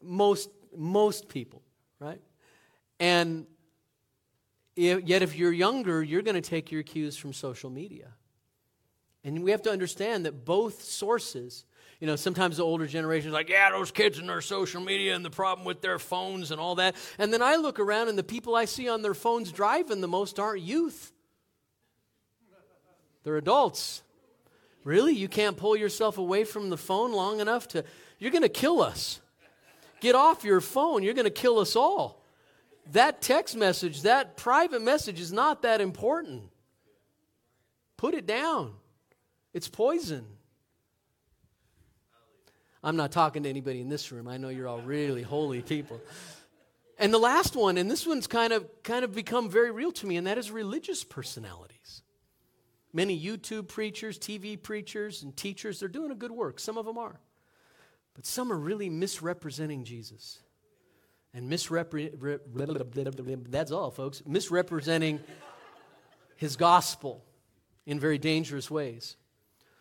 Most, 0.00 0.50
most 0.74 1.28
people, 1.28 1.62
right? 2.00 2.20
And 3.00 3.46
Yet, 4.76 5.22
if 5.22 5.34
you're 5.34 5.52
younger, 5.52 6.02
you're 6.02 6.20
going 6.20 6.34
to 6.34 6.42
take 6.42 6.70
your 6.70 6.82
cues 6.82 7.16
from 7.16 7.32
social 7.32 7.70
media. 7.70 8.08
And 9.24 9.42
we 9.42 9.50
have 9.50 9.62
to 9.62 9.70
understand 9.70 10.26
that 10.26 10.44
both 10.44 10.82
sources, 10.82 11.64
you 12.00 12.06
know, 12.06 12.16
sometimes 12.16 12.58
the 12.58 12.64
older 12.64 12.86
generation 12.86 13.28
is 13.28 13.34
like, 13.34 13.48
yeah, 13.48 13.70
those 13.70 13.90
kids 13.90 14.18
and 14.18 14.28
their 14.28 14.42
social 14.42 14.82
media 14.82 15.14
and 15.14 15.24
the 15.24 15.30
problem 15.30 15.64
with 15.64 15.80
their 15.80 15.98
phones 15.98 16.50
and 16.50 16.60
all 16.60 16.74
that. 16.74 16.94
And 17.18 17.32
then 17.32 17.40
I 17.40 17.56
look 17.56 17.80
around 17.80 18.08
and 18.08 18.18
the 18.18 18.24
people 18.24 18.54
I 18.54 18.66
see 18.66 18.88
on 18.88 19.02
their 19.02 19.14
phones 19.14 19.50
driving 19.50 20.00
the 20.00 20.08
most 20.08 20.38
aren't 20.38 20.62
youth, 20.62 21.12
they're 23.24 23.38
adults. 23.38 24.02
Really? 24.84 25.14
You 25.14 25.26
can't 25.26 25.56
pull 25.56 25.76
yourself 25.76 26.16
away 26.16 26.44
from 26.44 26.70
the 26.70 26.76
phone 26.76 27.12
long 27.12 27.40
enough 27.40 27.66
to, 27.68 27.84
you're 28.20 28.30
going 28.30 28.42
to 28.42 28.48
kill 28.48 28.80
us. 28.80 29.20
Get 30.00 30.14
off 30.14 30.44
your 30.44 30.60
phone. 30.60 31.02
You're 31.02 31.14
going 31.14 31.24
to 31.24 31.30
kill 31.30 31.58
us 31.58 31.74
all. 31.74 32.22
That 32.92 33.20
text 33.20 33.56
message, 33.56 34.02
that 34.02 34.36
private 34.36 34.80
message 34.82 35.18
is 35.18 35.32
not 35.32 35.62
that 35.62 35.80
important. 35.80 36.44
Put 37.96 38.14
it 38.14 38.26
down. 38.26 38.74
It's 39.52 39.66
poison. 39.66 40.26
I'm 42.86 42.94
not 42.94 43.10
talking 43.10 43.42
to 43.42 43.48
anybody 43.48 43.80
in 43.80 43.88
this 43.88 44.12
room. 44.12 44.28
I 44.28 44.36
know 44.36 44.48
you're 44.48 44.68
all 44.68 44.80
really 44.80 45.22
holy 45.22 45.60
people. 45.60 46.00
And 47.00 47.12
the 47.12 47.18
last 47.18 47.56
one, 47.56 47.78
and 47.78 47.90
this 47.90 48.06
one's 48.06 48.28
kind 48.28 48.52
of 48.52 48.64
kind 48.84 49.04
of 49.04 49.12
become 49.12 49.50
very 49.50 49.72
real 49.72 49.90
to 49.90 50.06
me, 50.06 50.16
and 50.16 50.28
that 50.28 50.38
is 50.38 50.52
religious 50.52 51.02
personalities. 51.02 52.02
Many 52.92 53.20
YouTube 53.20 53.66
preachers, 53.66 54.20
TV 54.20 54.62
preachers, 54.62 55.24
and 55.24 55.36
teachers, 55.36 55.80
they're 55.80 55.88
doing 55.88 56.12
a 56.12 56.14
good 56.14 56.30
work. 56.30 56.60
Some 56.60 56.78
of 56.78 56.86
them 56.86 56.96
are. 56.96 57.18
But 58.14 58.24
some 58.24 58.52
are 58.52 58.56
really 58.56 58.88
misrepresenting 58.88 59.82
Jesus. 59.82 60.38
And 61.34 61.48
misrepresenting, 61.48 63.46
that's 63.50 63.72
all, 63.72 63.90
folks, 63.90 64.22
misrepresenting 64.24 65.18
his 66.36 66.54
gospel 66.54 67.24
in 67.84 67.98
very 67.98 68.18
dangerous 68.18 68.70
ways. 68.70 69.16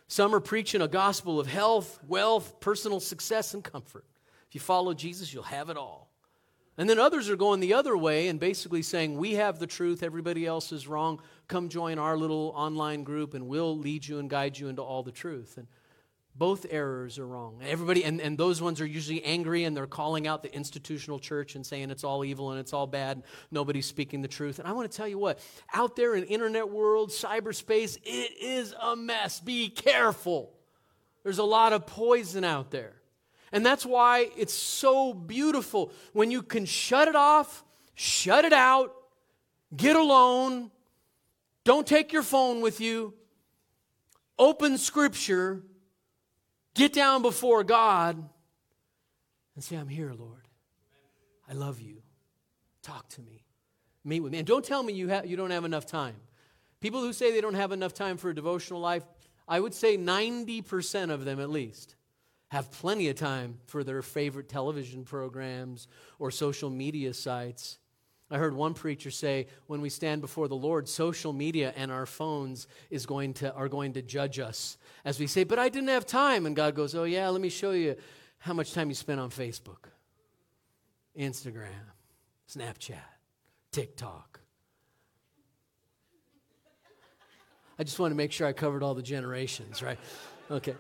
Some 0.08 0.36
are 0.36 0.40
preaching 0.40 0.82
a 0.82 0.88
gospel 0.88 1.40
of 1.40 1.48
health, 1.48 2.00
wealth, 2.08 2.60
personal 2.60 3.00
success, 3.00 3.54
and 3.54 3.64
comfort. 3.64 4.06
If 4.48 4.56
you 4.56 4.62
follow 4.62 4.94
Jesus, 4.94 5.34
you'll 5.34 5.44
have 5.44 5.70
it 5.70 5.78
all. 5.78 6.10
And 6.78 6.90
then 6.90 7.00
others 7.00 7.30
are 7.30 7.38
going 7.38 7.62
the 7.62 7.74
other 7.74 7.96
way 7.98 8.28
and 8.28 8.40
basically 8.40 8.82
saying, 8.82 9.18
We 9.18 9.36
have 9.36 9.60
the 9.60 9.68
truth, 9.68 10.04
everybody 10.04 10.46
else 10.46 10.72
is 10.72 10.88
wrong. 10.88 11.22
Come 11.48 11.70
join 11.70 11.98
our 11.98 12.18
little 12.18 12.52
online 12.56 13.04
group 13.04 13.34
and 13.34 13.48
we'll 13.48 13.78
lead 13.78 14.06
you 14.06 14.20
and 14.20 14.30
guide 14.30 14.58
you 14.58 14.68
into 14.68 14.82
all 14.82 15.02
the 15.02 15.12
truth. 15.12 15.58
And 15.58 15.68
both 16.38 16.66
errors 16.70 17.18
are 17.18 17.26
wrong. 17.26 17.62
Everybody, 17.66 18.04
and, 18.04 18.20
and 18.20 18.38
those 18.38 18.62
ones 18.62 18.82
are 18.82 18.86
usually 18.86 19.24
angry 19.24 19.64
and 19.64 19.76
they're 19.76 19.88
calling 19.88 20.28
out 20.28 20.44
the 20.44 20.54
institutional 20.54 21.18
church 21.18 21.56
and 21.56 21.66
saying 21.66 21.92
it's 21.92 22.04
all 22.04 22.26
evil 22.26 22.52
and 22.52 22.60
it's 22.60 22.74
all 22.74 22.88
bad. 22.88 23.18
And 23.18 23.26
nobody's 23.52 23.86
speaking 23.86 24.22
the 24.22 24.28
truth. 24.28 24.60
And 24.60 24.68
I 24.68 24.74
want 24.74 24.92
to 24.92 24.96
tell 24.96 25.08
you 25.08 25.18
what, 25.18 25.40
out 25.74 25.96
there 25.96 26.14
in 26.14 26.26
internet 26.26 26.70
world, 26.70 27.10
cyberspace, 27.12 27.98
it 28.04 28.34
is 28.42 28.76
a 28.82 28.98
mess. 28.98 29.40
Be 29.40 29.70
careful. 29.70 30.52
There's 31.24 31.38
a 31.38 31.44
lot 31.44 31.72
of 31.72 31.88
poison 31.88 32.44
out 32.44 32.70
there. 32.70 32.94
And 33.54 33.66
that's 33.66 33.86
why 33.86 34.30
it's 34.36 34.54
so 34.54 35.14
beautiful 35.14 35.94
when 36.12 36.32
you 36.32 36.42
can 36.42 36.66
shut 36.66 37.08
it 37.08 37.16
off, 37.16 37.64
shut 37.94 38.44
it 38.44 38.52
out, 38.52 38.94
get 39.74 39.96
alone, 39.96 40.70
don't 41.64 41.88
take 41.88 42.12
your 42.12 42.24
phone 42.24 42.60
with 42.60 42.82
you, 42.82 43.14
open 44.38 44.78
scripture 44.78 45.64
Get 46.76 46.94
down 46.94 47.22
before 47.22 47.64
God 47.64 48.18
and 49.56 49.64
say, 49.64 49.78
I'm 49.78 49.88
here, 49.88 50.14
Lord. 50.14 50.48
I 51.50 51.54
love 51.54 51.80
you. 51.80 52.02
Talk 52.84 53.08
to 53.10 53.22
me. 53.22 53.44
Meet 54.04 54.20
with 54.20 54.32
me. 54.34 54.40
And 54.40 54.48
don't 54.48 54.64
tell 54.64 54.84
me 54.84 54.94
you, 54.94 55.10
ha- 55.10 55.24
you 55.26 55.38
don't 55.38 55.52
have 55.52 55.66
enough 55.66 55.86
time. 55.86 56.16
People 56.82 57.02
who 57.02 57.14
say 57.14 57.32
they 57.32 57.42
don't 57.42 57.56
have 57.56 57.72
enough 57.72 57.94
time 57.94 58.18
for 58.18 58.30
a 58.30 58.36
devotional 58.36 58.80
life, 58.80 59.04
I 59.48 59.60
would 59.60 59.74
say 59.74 59.98
90% 59.98 61.12
of 61.12 61.26
them 61.26 61.40
at 61.40 61.50
least 61.50 61.96
have 62.50 62.72
plenty 62.72 63.10
of 63.10 63.16
time 63.16 63.58
for 63.66 63.84
their 63.84 64.02
favorite 64.02 64.50
television 64.50 65.04
programs 65.04 65.88
or 66.20 66.30
social 66.30 66.70
media 66.70 67.14
sites. 67.14 67.80
I 68.32 68.38
heard 68.38 68.56
one 68.56 68.74
preacher 68.74 69.12
say 69.12 69.48
when 69.68 69.82
we 69.82 69.90
stand 69.90 70.22
before 70.22 70.48
the 70.48 70.56
Lord, 70.56 70.90
social 70.90 71.32
media 71.32 71.74
and 71.76 71.92
our 71.92 72.08
phones 72.08 72.68
is 72.90 73.06
going 73.06 73.34
to, 73.36 73.54
are 73.54 73.70
going 73.70 73.94
to 73.94 74.02
judge 74.02 74.40
us. 74.40 74.78
As 75.04 75.20
we 75.20 75.28
say, 75.28 75.44
but 75.44 75.60
I 75.60 75.70
didn't 75.70 75.90
have 75.90 76.08
time. 76.08 76.48
And 76.48 76.56
God 76.56 76.74
goes, 76.74 76.96
Oh, 76.96 77.04
yeah, 77.04 77.30
let 77.30 77.42
me 77.42 77.50
show 77.50 77.72
you 77.72 77.96
how 78.40 78.54
much 78.54 78.74
time 78.74 78.90
you 78.90 78.96
spent 78.96 79.20
on 79.20 79.30
Facebook, 79.30 79.90
Instagram, 81.18 81.70
Snapchat, 82.50 82.98
TikTok. 83.72 84.40
I 87.78 87.84
just 87.84 88.00
want 88.00 88.12
to 88.12 88.16
make 88.16 88.32
sure 88.32 88.48
I 88.48 88.54
covered 88.54 88.82
all 88.82 88.96
the 88.96 89.04
generations, 89.04 89.84
right? 89.84 90.00
Okay. 90.50 90.76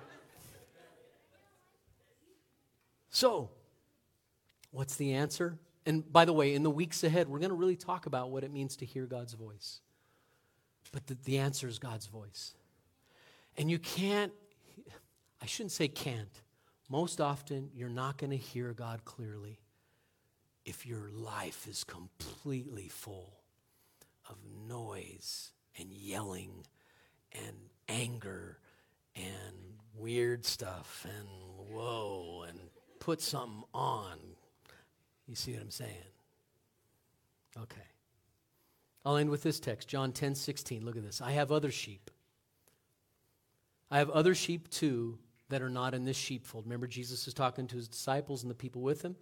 So, 3.10 3.50
what's 4.72 4.96
the 4.96 5.14
answer? 5.14 5.58
And 5.86 6.12
by 6.12 6.26
the 6.26 6.34
way, 6.34 6.56
in 6.56 6.64
the 6.64 6.70
weeks 6.70 7.04
ahead, 7.04 7.28
we're 7.28 7.40
going 7.40 7.50
to 7.50 7.56
really 7.56 7.76
talk 7.76 8.06
about 8.06 8.32
what 8.32 8.44
it 8.44 8.52
means 8.52 8.76
to 8.78 8.86
hear 8.86 9.06
God's 9.06 9.34
voice. 9.34 9.82
But 10.92 11.08
the, 11.08 11.18
the 11.26 11.38
answer 11.38 11.68
is 11.68 11.78
God's 11.78 12.08
voice. 12.08 12.56
And 13.58 13.70
you 13.70 13.80
can't, 13.80 14.32
I 15.42 15.46
shouldn't 15.46 15.72
say 15.72 15.88
can't. 15.88 16.42
Most 16.90 17.22
often, 17.22 17.70
you're 17.74 17.90
not 17.90 18.18
going 18.18 18.32
to 18.32 18.38
hear 18.38 18.74
God 18.74 19.06
clearly 19.06 19.60
if 20.66 20.86
your 20.86 21.10
life 21.12 21.68
is 21.68 21.84
completely 21.84 22.88
full 22.88 23.40
of 24.30 24.38
noise 24.68 25.52
and 25.78 25.92
yelling 25.92 26.66
and 27.34 27.56
anger 27.88 28.58
and 29.16 29.56
weird 29.96 30.46
stuff 30.46 31.06
and 31.06 31.28
whoa 31.70 32.46
and 32.48 32.60
put 33.00 33.22
something 33.22 33.64
on 33.74 34.18
you 35.28 35.36
see 35.36 35.54
what 35.54 35.62
I'm 35.62 35.72
saying? 35.72 35.92
Okay. 37.58 37.82
I'll 39.06 39.18
end 39.18 39.30
with 39.30 39.44
this 39.44 39.60
text, 39.60 39.88
John 39.88 40.12
10 40.12 40.36
16. 40.36 40.84
Look 40.84 40.98
at 40.98 41.04
this. 41.04 41.22
I 41.22 41.32
have 41.32 41.52
other 41.52 41.72
sheep. 41.72 42.10
I 43.92 44.00
have 44.00 44.10
other 44.10 44.34
sheep 44.34 44.70
too 44.70 45.20
that 45.50 45.62
are 45.62 45.70
not 45.70 45.94
in 45.94 46.06
this 46.06 46.18
sheepfold. 46.18 46.66
Remember, 46.66 46.88
Jesus 46.88 47.28
is 47.28 47.34
talking 47.34 47.68
to 47.68 47.76
his 47.76 47.88
disciples 47.88 48.42
and 48.42 48.50
the 48.50 48.56
people 48.56 48.82
with 48.82 49.04
him. 49.04 49.16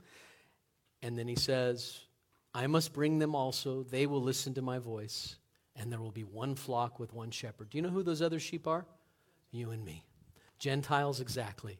And 1.01 1.17
then 1.17 1.27
he 1.27 1.35
says, 1.35 1.99
I 2.53 2.67
must 2.67 2.93
bring 2.93 3.19
them 3.19 3.35
also. 3.35 3.83
They 3.83 4.05
will 4.05 4.21
listen 4.21 4.53
to 4.53 4.61
my 4.61 4.79
voice, 4.79 5.35
and 5.75 5.91
there 5.91 5.99
will 5.99 6.11
be 6.11 6.23
one 6.23 6.55
flock 6.55 6.97
with 6.97 7.13
one 7.13 7.31
shepherd. 7.31 7.69
Do 7.69 7.77
you 7.77 7.81
know 7.81 7.89
who 7.89 8.03
those 8.03 8.21
other 8.21 8.39
sheep 8.39 8.67
are? 8.67 8.85
You 9.51 9.71
and 9.71 9.83
me. 9.83 10.05
Gentiles, 10.59 11.19
exactly. 11.19 11.79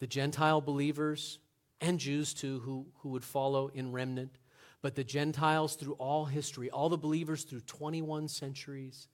The 0.00 0.06
Gentile 0.06 0.60
believers 0.60 1.38
and 1.80 1.98
Jews 1.98 2.34
too, 2.34 2.60
who, 2.60 2.86
who 2.98 3.10
would 3.10 3.24
follow 3.24 3.68
in 3.68 3.92
remnant. 3.92 4.38
But 4.80 4.94
the 4.94 5.04
Gentiles 5.04 5.74
through 5.74 5.94
all 5.94 6.24
history, 6.24 6.70
all 6.70 6.88
the 6.88 6.96
believers 6.96 7.44
through 7.44 7.60
21 7.60 8.28
centuries 8.28 9.08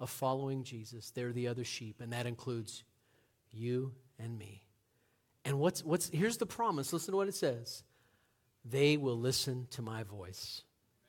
of 0.00 0.10
following 0.10 0.62
Jesus, 0.62 1.10
they're 1.10 1.32
the 1.32 1.48
other 1.48 1.64
sheep, 1.64 2.00
and 2.00 2.12
that 2.12 2.26
includes 2.26 2.84
you 3.52 3.92
and 4.18 4.38
me. 4.38 4.62
And 5.44 5.58
what's, 5.58 5.82
what's 5.84 6.08
here's 6.10 6.36
the 6.36 6.46
promise 6.46 6.92
listen 6.92 7.12
to 7.12 7.16
what 7.16 7.28
it 7.28 7.34
says 7.34 7.82
they 8.64 8.96
will 8.96 9.18
listen 9.18 9.66
to 9.70 9.82
my 9.82 10.02
voice. 10.02 10.62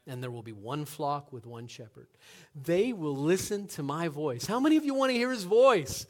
And 0.08 0.24
there 0.24 0.32
will 0.32 0.42
be 0.42 0.54
one 0.54 0.86
flock 0.86 1.32
with 1.32 1.46
one 1.46 1.68
shepherd. 1.68 2.08
They 2.56 2.94
will 2.94 3.16
listen 3.16 3.68
to 3.68 3.84
my 3.84 4.08
voice. 4.08 4.46
How 4.46 4.60
many 4.60 4.76
of 4.78 4.86
you 4.86 4.96
want 4.96 5.12
to 5.12 5.18
hear 5.18 5.30
his 5.30 5.44
voice? 5.44 6.08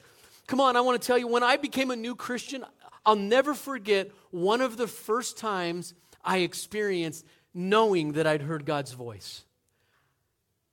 Come 0.48 0.62
on, 0.62 0.78
I 0.78 0.82
want 0.82 1.02
to 1.02 1.06
tell 1.06 1.18
you, 1.18 1.28
when 1.28 1.44
I 1.44 1.58
became 1.58 1.92
a 1.92 1.96
new 1.96 2.16
Christian, 2.16 2.64
I'll 3.10 3.16
never 3.16 3.56
forget 3.56 4.12
one 4.30 4.62
of 4.62 4.78
the 4.78 4.86
first 4.86 5.36
times 5.36 5.96
I 6.24 6.40
experienced 6.40 7.26
knowing 7.56 8.12
that 8.12 8.28
I'd 8.28 8.44
heard 8.44 8.66
God's 8.66 8.92
voice. 8.92 9.44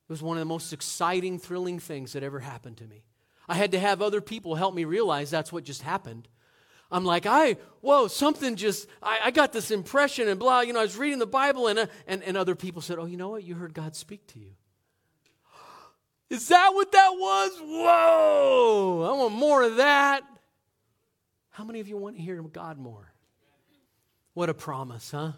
It 0.06 0.12
was 0.12 0.22
one 0.22 0.36
of 0.36 0.42
the 0.42 0.44
most 0.44 0.74
exciting, 0.74 1.38
thrilling 1.38 1.78
things 1.78 2.12
that 2.12 2.22
ever 2.22 2.40
happened 2.40 2.76
to 2.76 2.84
me. 2.84 3.04
I 3.48 3.54
had 3.54 3.72
to 3.72 3.78
have 3.78 4.02
other 4.02 4.20
people 4.20 4.54
help 4.54 4.74
me 4.74 4.84
realize 4.84 5.30
that's 5.30 5.50
what 5.50 5.64
just 5.64 5.80
happened. 5.80 6.28
I'm 6.90 7.06
like, 7.06 7.24
I, 7.24 7.56
whoa, 7.80 8.06
something 8.06 8.56
just, 8.56 8.86
I, 9.02 9.18
I 9.24 9.30
got 9.30 9.54
this 9.54 9.70
impression 9.70 10.28
and 10.28 10.38
blah, 10.38 10.60
you 10.60 10.74
know, 10.74 10.80
I 10.80 10.82
was 10.82 10.98
reading 10.98 11.18
the 11.18 11.26
Bible 11.26 11.68
and, 11.68 11.78
uh, 11.78 11.86
and, 12.06 12.22
and 12.22 12.36
other 12.36 12.54
people 12.54 12.82
said, 12.82 12.98
oh, 12.98 13.06
you 13.06 13.16
know 13.16 13.30
what? 13.30 13.44
You 13.44 13.54
heard 13.54 13.72
God 13.72 13.96
speak 13.96 14.26
to 14.34 14.38
you. 14.38 14.50
Is 16.28 16.48
that 16.48 16.72
what 16.74 16.92
that 16.92 17.12
was? 17.12 17.52
Whoa, 17.62 19.10
I 19.10 19.18
want 19.22 19.34
more 19.34 19.62
of 19.62 19.76
that. 19.76 20.22
How 21.56 21.64
many 21.64 21.80
of 21.80 21.88
you 21.88 21.96
want 21.96 22.16
to 22.16 22.22
hear 22.22 22.42
God 22.42 22.76
more? 22.76 23.14
What 24.34 24.50
a 24.50 24.54
promise, 24.54 25.10
huh? 25.10 25.32